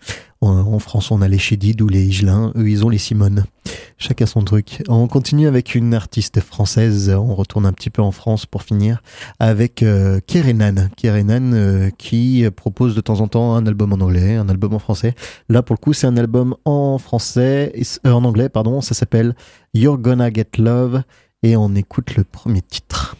En, 0.42 0.78
France, 0.78 1.10
on 1.10 1.20
a 1.20 1.28
les 1.28 1.38
Chédid 1.38 1.82
ou 1.82 1.88
les 1.88 2.02
Higelin, 2.02 2.52
eux 2.56 2.70
ils 2.70 2.86
ont 2.86 2.88
les 2.88 2.98
Simone. 2.98 3.44
Chacun 4.02 4.24
son 4.24 4.42
truc. 4.42 4.82
On 4.88 5.06
continue 5.08 5.46
avec 5.46 5.74
une 5.74 5.92
artiste 5.92 6.40
française, 6.40 7.10
on 7.10 7.34
retourne 7.34 7.66
un 7.66 7.72
petit 7.74 7.90
peu 7.90 8.00
en 8.00 8.12
France 8.12 8.46
pour 8.46 8.62
finir, 8.62 9.02
avec 9.38 9.82
euh, 9.82 10.20
Kerenan. 10.26 10.88
Kerenan 10.96 11.52
euh, 11.52 11.90
qui 11.98 12.46
propose 12.56 12.94
de 12.94 13.02
temps 13.02 13.20
en 13.20 13.28
temps 13.28 13.54
un 13.54 13.66
album 13.66 13.92
en 13.92 13.96
anglais, 13.96 14.36
un 14.36 14.48
album 14.48 14.72
en 14.72 14.78
français. 14.78 15.14
Là 15.50 15.62
pour 15.62 15.74
le 15.74 15.84
coup 15.84 15.92
c'est 15.92 16.06
un 16.06 16.16
album 16.16 16.56
en 16.64 16.96
français, 16.96 17.74
en 18.06 18.24
anglais 18.24 18.48
pardon, 18.48 18.80
ça 18.80 18.94
s'appelle 18.94 19.36
You're 19.74 19.98
Gonna 19.98 20.32
Get 20.32 20.52
Love 20.56 21.02
et 21.42 21.54
on 21.56 21.74
écoute 21.74 22.16
le 22.16 22.24
premier 22.24 22.62
titre. 22.62 23.16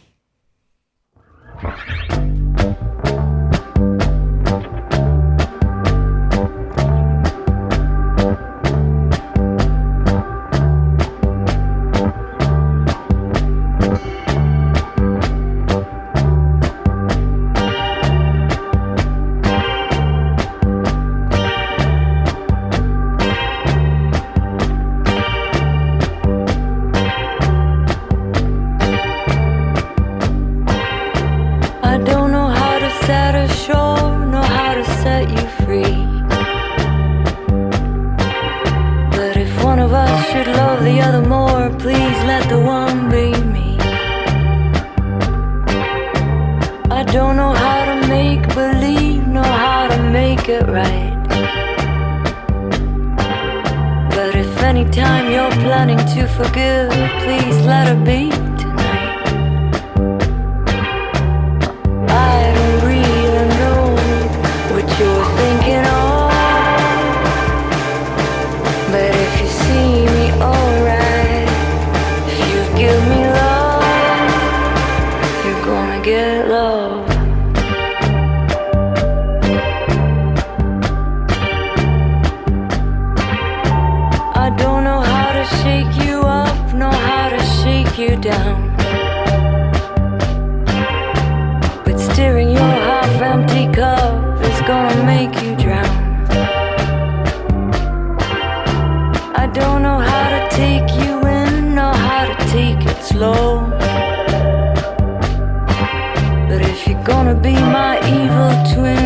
But 106.60 106.68
if 106.68 106.86
you're 106.86 107.02
gonna 107.04 107.34
be 107.34 107.54
my 107.54 107.96
evil 108.06 108.74
twin. 108.74 108.99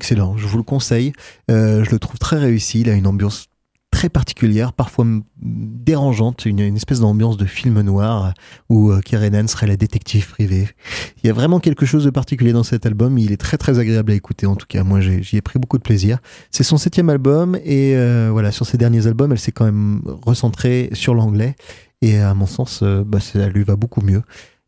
Excellent, 0.00 0.38
je 0.38 0.46
vous 0.46 0.56
le 0.56 0.62
conseille. 0.62 1.12
Euh, 1.50 1.84
je 1.84 1.90
le 1.90 1.98
trouve 1.98 2.18
très 2.18 2.38
réussi, 2.38 2.80
il 2.80 2.88
a 2.88 2.94
une 2.94 3.06
ambiance 3.06 3.50
très 3.90 4.08
particulière, 4.08 4.72
parfois 4.72 5.04
dérangeante, 5.42 6.46
une, 6.46 6.60
espèce 6.74 7.00
d'ambiance 7.00 7.36
de 7.36 7.44
film 7.44 7.82
noir 7.82 8.32
où 8.70 8.90
euh, 8.90 9.00
Kerenan 9.00 9.46
serait 9.46 9.66
la 9.66 9.76
détective 9.76 10.26
privée. 10.30 10.68
Il 11.22 11.26
y 11.26 11.30
a 11.30 11.34
vraiment 11.34 11.60
quelque 11.60 11.84
chose 11.84 12.04
de 12.04 12.10
particulier 12.10 12.54
dans 12.54 12.62
cet 12.62 12.86
album, 12.86 13.18
il 13.18 13.30
est 13.30 13.36
très 13.36 13.58
très 13.58 13.78
agréable 13.78 14.12
à 14.12 14.14
écouter 14.14 14.46
en 14.46 14.56
tout 14.56 14.64
cas, 14.66 14.84
moi 14.84 15.02
j'y 15.02 15.36
ai 15.36 15.42
pris 15.42 15.58
beaucoup 15.58 15.76
de 15.76 15.82
plaisir. 15.82 16.16
C'est 16.50 16.62
son 16.62 16.78
septième 16.78 17.10
album 17.10 17.58
et 17.62 17.94
euh, 17.94 18.30
voilà, 18.32 18.52
sur 18.52 18.64
ses 18.64 18.78
derniers 18.78 19.06
albums, 19.06 19.32
elle 19.32 19.38
s'est 19.38 19.52
quand 19.52 19.66
même 19.66 20.00
recentrée 20.24 20.88
sur 20.94 21.14
l'anglais 21.14 21.54
et 22.00 22.18
à 22.20 22.32
mon 22.32 22.46
sens, 22.46 22.80
euh, 22.82 23.04
bah, 23.04 23.20
ça 23.20 23.50
lui 23.50 23.64
va 23.64 23.76
beaucoup 23.76 24.00
mieux. 24.00 24.22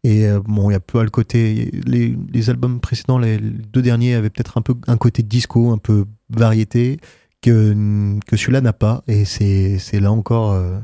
Et 0.04 0.26
euh, 0.26 0.40
bon, 0.44 0.70
il 0.70 0.72
y 0.72 0.76
a 0.76 0.80
peu 0.80 0.98
à 0.98 1.04
le 1.04 1.10
côté. 1.10 1.70
Les, 1.86 2.50
albums 2.50 2.80
précédents, 2.80 3.18
les 3.18 3.38
deux 3.38 3.82
derniers, 3.82 4.14
avaient 4.14 4.30
peut-être 4.30 4.58
un 4.58 4.62
peu 4.62 4.74
un 4.86 4.96
côté 4.96 5.22
disco, 5.22 5.70
un 5.70 5.78
peu 5.78 6.06
variété, 6.30 6.98
que, 7.40 8.18
que 8.26 8.36
celui-là 8.36 8.60
n'a 8.60 8.72
pas. 8.72 9.02
Et 9.06 9.24
c'est 9.24 10.00
là 10.00 10.10
encore 10.10 10.52
euh, 10.52 10.78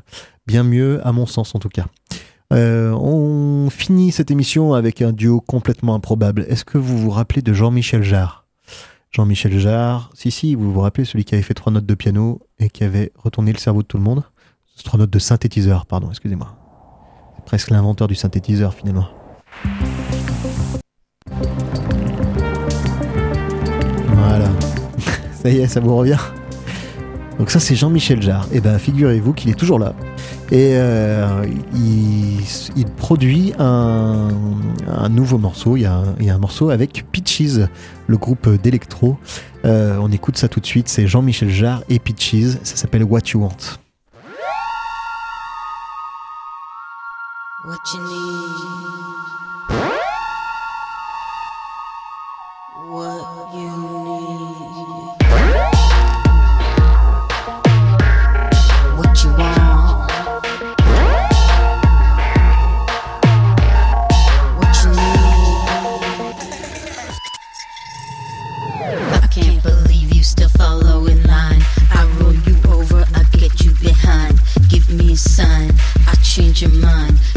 bien 0.46 0.62
mieux, 0.62 1.04
à 1.06 1.12
mon 1.12 1.26
sens 1.26 1.54
en 1.54 1.58
tout 1.58 1.68
cas. 1.68 1.86
on 2.50 3.68
finit 3.70 4.12
cette 4.12 4.30
émission 4.30 4.74
avec 4.74 5.02
un 5.02 5.12
duo 5.12 5.40
complètement 5.40 5.94
improbable. 5.94 6.46
Est-ce 6.48 6.64
que 6.64 6.78
vous 6.78 6.96
vous 6.96 7.10
rappelez 7.10 7.42
de 7.42 7.52
Jean-Michel 7.52 8.02
Jarre? 8.02 8.46
Jean-Michel 9.10 9.58
Jarre. 9.58 10.10
Si, 10.14 10.30
si, 10.30 10.54
vous 10.54 10.72
vous 10.72 10.80
rappelez 10.80 11.04
celui 11.04 11.24
qui 11.24 11.34
avait 11.34 11.42
fait 11.42 11.54
trois 11.54 11.72
notes 11.72 11.86
de 11.86 11.94
piano 11.94 12.40
et 12.58 12.68
qui 12.68 12.84
avait 12.84 13.12
retourné 13.16 13.52
le 13.52 13.58
cerveau 13.58 13.82
de 13.82 13.86
tout 13.86 13.96
le 13.96 14.04
monde 14.04 14.22
Trois 14.84 14.98
notes 14.98 15.10
de 15.10 15.18
synthétiseur, 15.18 15.86
pardon, 15.86 16.08
excusez-moi. 16.10 16.67
Presque 17.48 17.70
l'inventeur 17.70 18.08
du 18.08 18.14
synthétiseur 18.14 18.74
finalement. 18.74 19.08
Voilà. 24.12 24.50
ça 25.32 25.48
y 25.48 25.56
est, 25.56 25.66
ça 25.66 25.80
vous 25.80 25.96
revient 25.96 26.18
Donc 27.38 27.50
ça 27.50 27.58
c'est 27.58 27.74
Jean-Michel 27.74 28.20
Jarre. 28.20 28.46
Et 28.52 28.60
ben 28.60 28.78
figurez-vous 28.78 29.32
qu'il 29.32 29.48
est 29.48 29.58
toujours 29.58 29.78
là. 29.78 29.94
Et 30.50 30.72
euh, 30.74 31.46
il, 31.74 32.84
produit 32.98 33.54
un, 33.58 34.28
nouveau 35.08 35.38
morceau. 35.38 35.78
Il 35.78 35.84
y, 35.84 35.86
a, 35.86 36.02
un 36.34 36.38
morceau 36.38 36.68
avec 36.68 37.06
Pitches, 37.10 37.60
le 38.08 38.16
groupe 38.18 38.46
d'électro. 38.62 39.16
Euh, 39.64 39.96
on 40.02 40.12
écoute 40.12 40.36
ça 40.36 40.48
tout 40.48 40.60
de 40.60 40.66
suite. 40.66 40.90
C'est 40.90 41.06
Jean-Michel 41.06 41.48
Jarre 41.48 41.82
et 41.88 41.98
Pitches. 41.98 42.58
Ça 42.62 42.76
s'appelle 42.76 43.04
What 43.04 43.20
You 43.32 43.40
Want. 43.40 43.78
what 47.68 47.92
you 47.92 48.00
need. 48.00 48.08
What 52.86 53.54
you 53.54 53.70
need. 54.06 54.56
What 58.96 59.22
you 59.22 59.30
want. 59.36 60.10
What 64.56 64.74
you 64.82 64.90
need. 64.90 65.58
I 69.12 69.28
can't 69.30 69.62
believe 69.62 70.14
you 70.14 70.22
still 70.22 70.48
follow 70.48 71.04
in 71.04 71.22
line. 71.24 71.62
I 71.90 72.10
roll 72.18 72.32
you 72.32 72.56
over, 72.70 73.04
I 73.14 73.24
get 73.32 73.60
you 73.60 73.72
behind. 73.82 74.40
Give 74.70 74.88
me 74.88 75.12
a 75.12 75.16
sign 75.16 75.74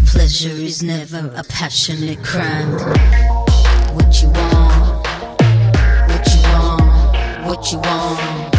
pleasure 0.06 0.49
is 0.49 0.84
never 0.84 1.32
a 1.36 1.43
passionate 1.43 2.24
crime. 2.24 2.72
What 3.95 4.22
you 4.22 4.30
want? 4.30 5.08
What 6.08 6.28
you 6.32 6.41
want? 6.43 7.45
What 7.45 7.72
you 7.72 7.80
want? 7.80 8.56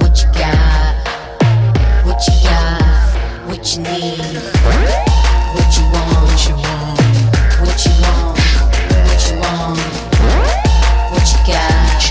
What 0.00 0.22
you 0.22 0.28
got? 0.32 0.94
What 2.06 2.26
you 2.26 2.34
got? 2.42 2.82
What 3.46 3.76
you 3.76 3.82
need? 3.82 4.18
What 5.54 5.70
you 5.76 5.84
want? 5.92 6.24
What 6.24 6.48
you 6.48 6.54
want? 6.54 7.00
What 7.60 7.78
you 7.84 7.92
want? 8.02 8.38
What 9.06 9.20
you 9.28 9.34
want? 9.40 9.78
What 11.12 11.26
you 11.32 11.40
got? 11.46 12.02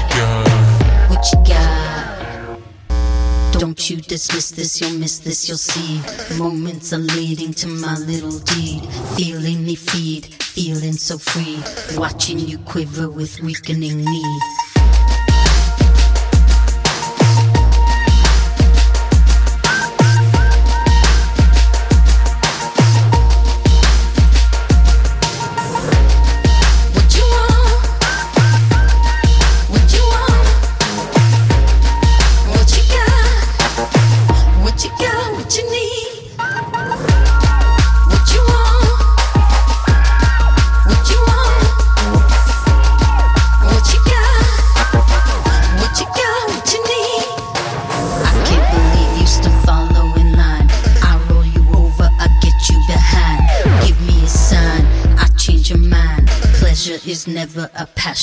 What 1.09 1.23
you 1.33 1.37
got? 1.45 1.92
Don't 3.63 3.89
you 3.89 3.95
dismiss 3.95 4.51
this, 4.51 4.81
you'll 4.81 4.99
miss 4.99 5.19
this, 5.19 5.47
you'll 5.47 5.57
see. 5.57 6.01
Moments 6.37 6.91
are 6.91 6.97
leading 6.97 7.53
to 7.53 7.69
my 7.69 7.97
little 7.97 8.37
deed. 8.39 8.85
Feeling 9.15 9.63
me 9.63 9.75
feed, 9.75 10.25
feeling 10.25 10.91
so 10.91 11.17
free. 11.17 11.63
Watching 11.97 12.39
you 12.39 12.57
quiver 12.57 13.09
with 13.09 13.39
weakening 13.39 14.03
need. 14.03 14.62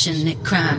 And 0.07 0.28
it 0.28 0.42
cries. 0.42 0.69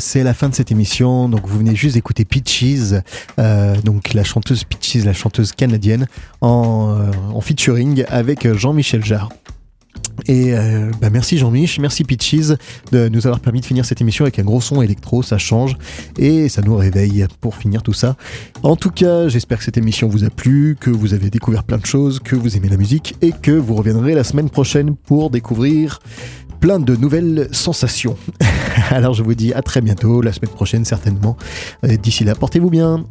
C'est 0.00 0.22
la 0.22 0.34
fin 0.34 0.48
de 0.48 0.54
cette 0.54 0.70
émission. 0.70 1.28
Donc 1.28 1.46
vous 1.46 1.58
venez 1.58 1.74
juste 1.74 1.94
d'écouter 1.94 2.24
Peaches, 2.24 2.94
euh, 3.38 3.80
donc 3.82 4.14
la 4.14 4.24
chanteuse 4.24 4.64
Peaches, 4.64 5.04
la 5.04 5.12
chanteuse 5.12 5.52
canadienne, 5.52 6.06
en, 6.40 6.96
euh, 6.98 7.40
featuring 7.40 8.04
avec 8.08 8.50
Jean-Michel 8.52 9.04
Jarre. 9.04 9.30
Et 10.26 10.54
euh, 10.54 10.90
bah 11.00 11.10
merci 11.10 11.38
Jean-Mich, 11.38 11.78
merci 11.80 12.04
Peaches 12.04 12.56
de 12.92 13.08
nous 13.08 13.26
avoir 13.26 13.40
permis 13.40 13.60
de 13.60 13.66
finir 13.66 13.84
cette 13.84 14.00
émission 14.00 14.24
avec 14.24 14.38
un 14.38 14.44
gros 14.44 14.60
son 14.60 14.80
électro, 14.80 15.22
ça 15.22 15.38
change 15.38 15.76
et 16.18 16.48
ça 16.48 16.62
nous 16.62 16.76
réveille 16.76 17.26
pour 17.40 17.56
finir 17.56 17.82
tout 17.82 17.92
ça. 17.92 18.16
En 18.62 18.76
tout 18.76 18.90
cas, 18.90 19.28
j'espère 19.28 19.58
que 19.58 19.64
cette 19.64 19.76
émission 19.76 20.08
vous 20.08 20.24
a 20.24 20.30
plu, 20.30 20.76
que 20.80 20.90
vous 20.90 21.14
avez 21.14 21.30
découvert 21.30 21.64
plein 21.64 21.78
de 21.78 21.86
choses, 21.86 22.20
que 22.20 22.36
vous 22.36 22.56
aimez 22.56 22.68
la 22.68 22.76
musique 22.76 23.16
et 23.22 23.32
que 23.32 23.50
vous 23.50 23.74
reviendrez 23.74 24.14
la 24.14 24.24
semaine 24.24 24.50
prochaine 24.50 24.94
pour 24.94 25.30
découvrir 25.30 25.98
plein 26.60 26.78
de 26.78 26.96
nouvelles 26.96 27.48
sensations. 27.52 28.16
Alors 28.94 29.12
je 29.12 29.24
vous 29.24 29.34
dis 29.34 29.52
à 29.52 29.60
très 29.60 29.80
bientôt, 29.80 30.22
la 30.22 30.32
semaine 30.32 30.52
prochaine 30.52 30.84
certainement. 30.84 31.36
D'ici 31.82 32.22
là, 32.22 32.36
portez-vous 32.36 32.70
bien. 32.70 33.04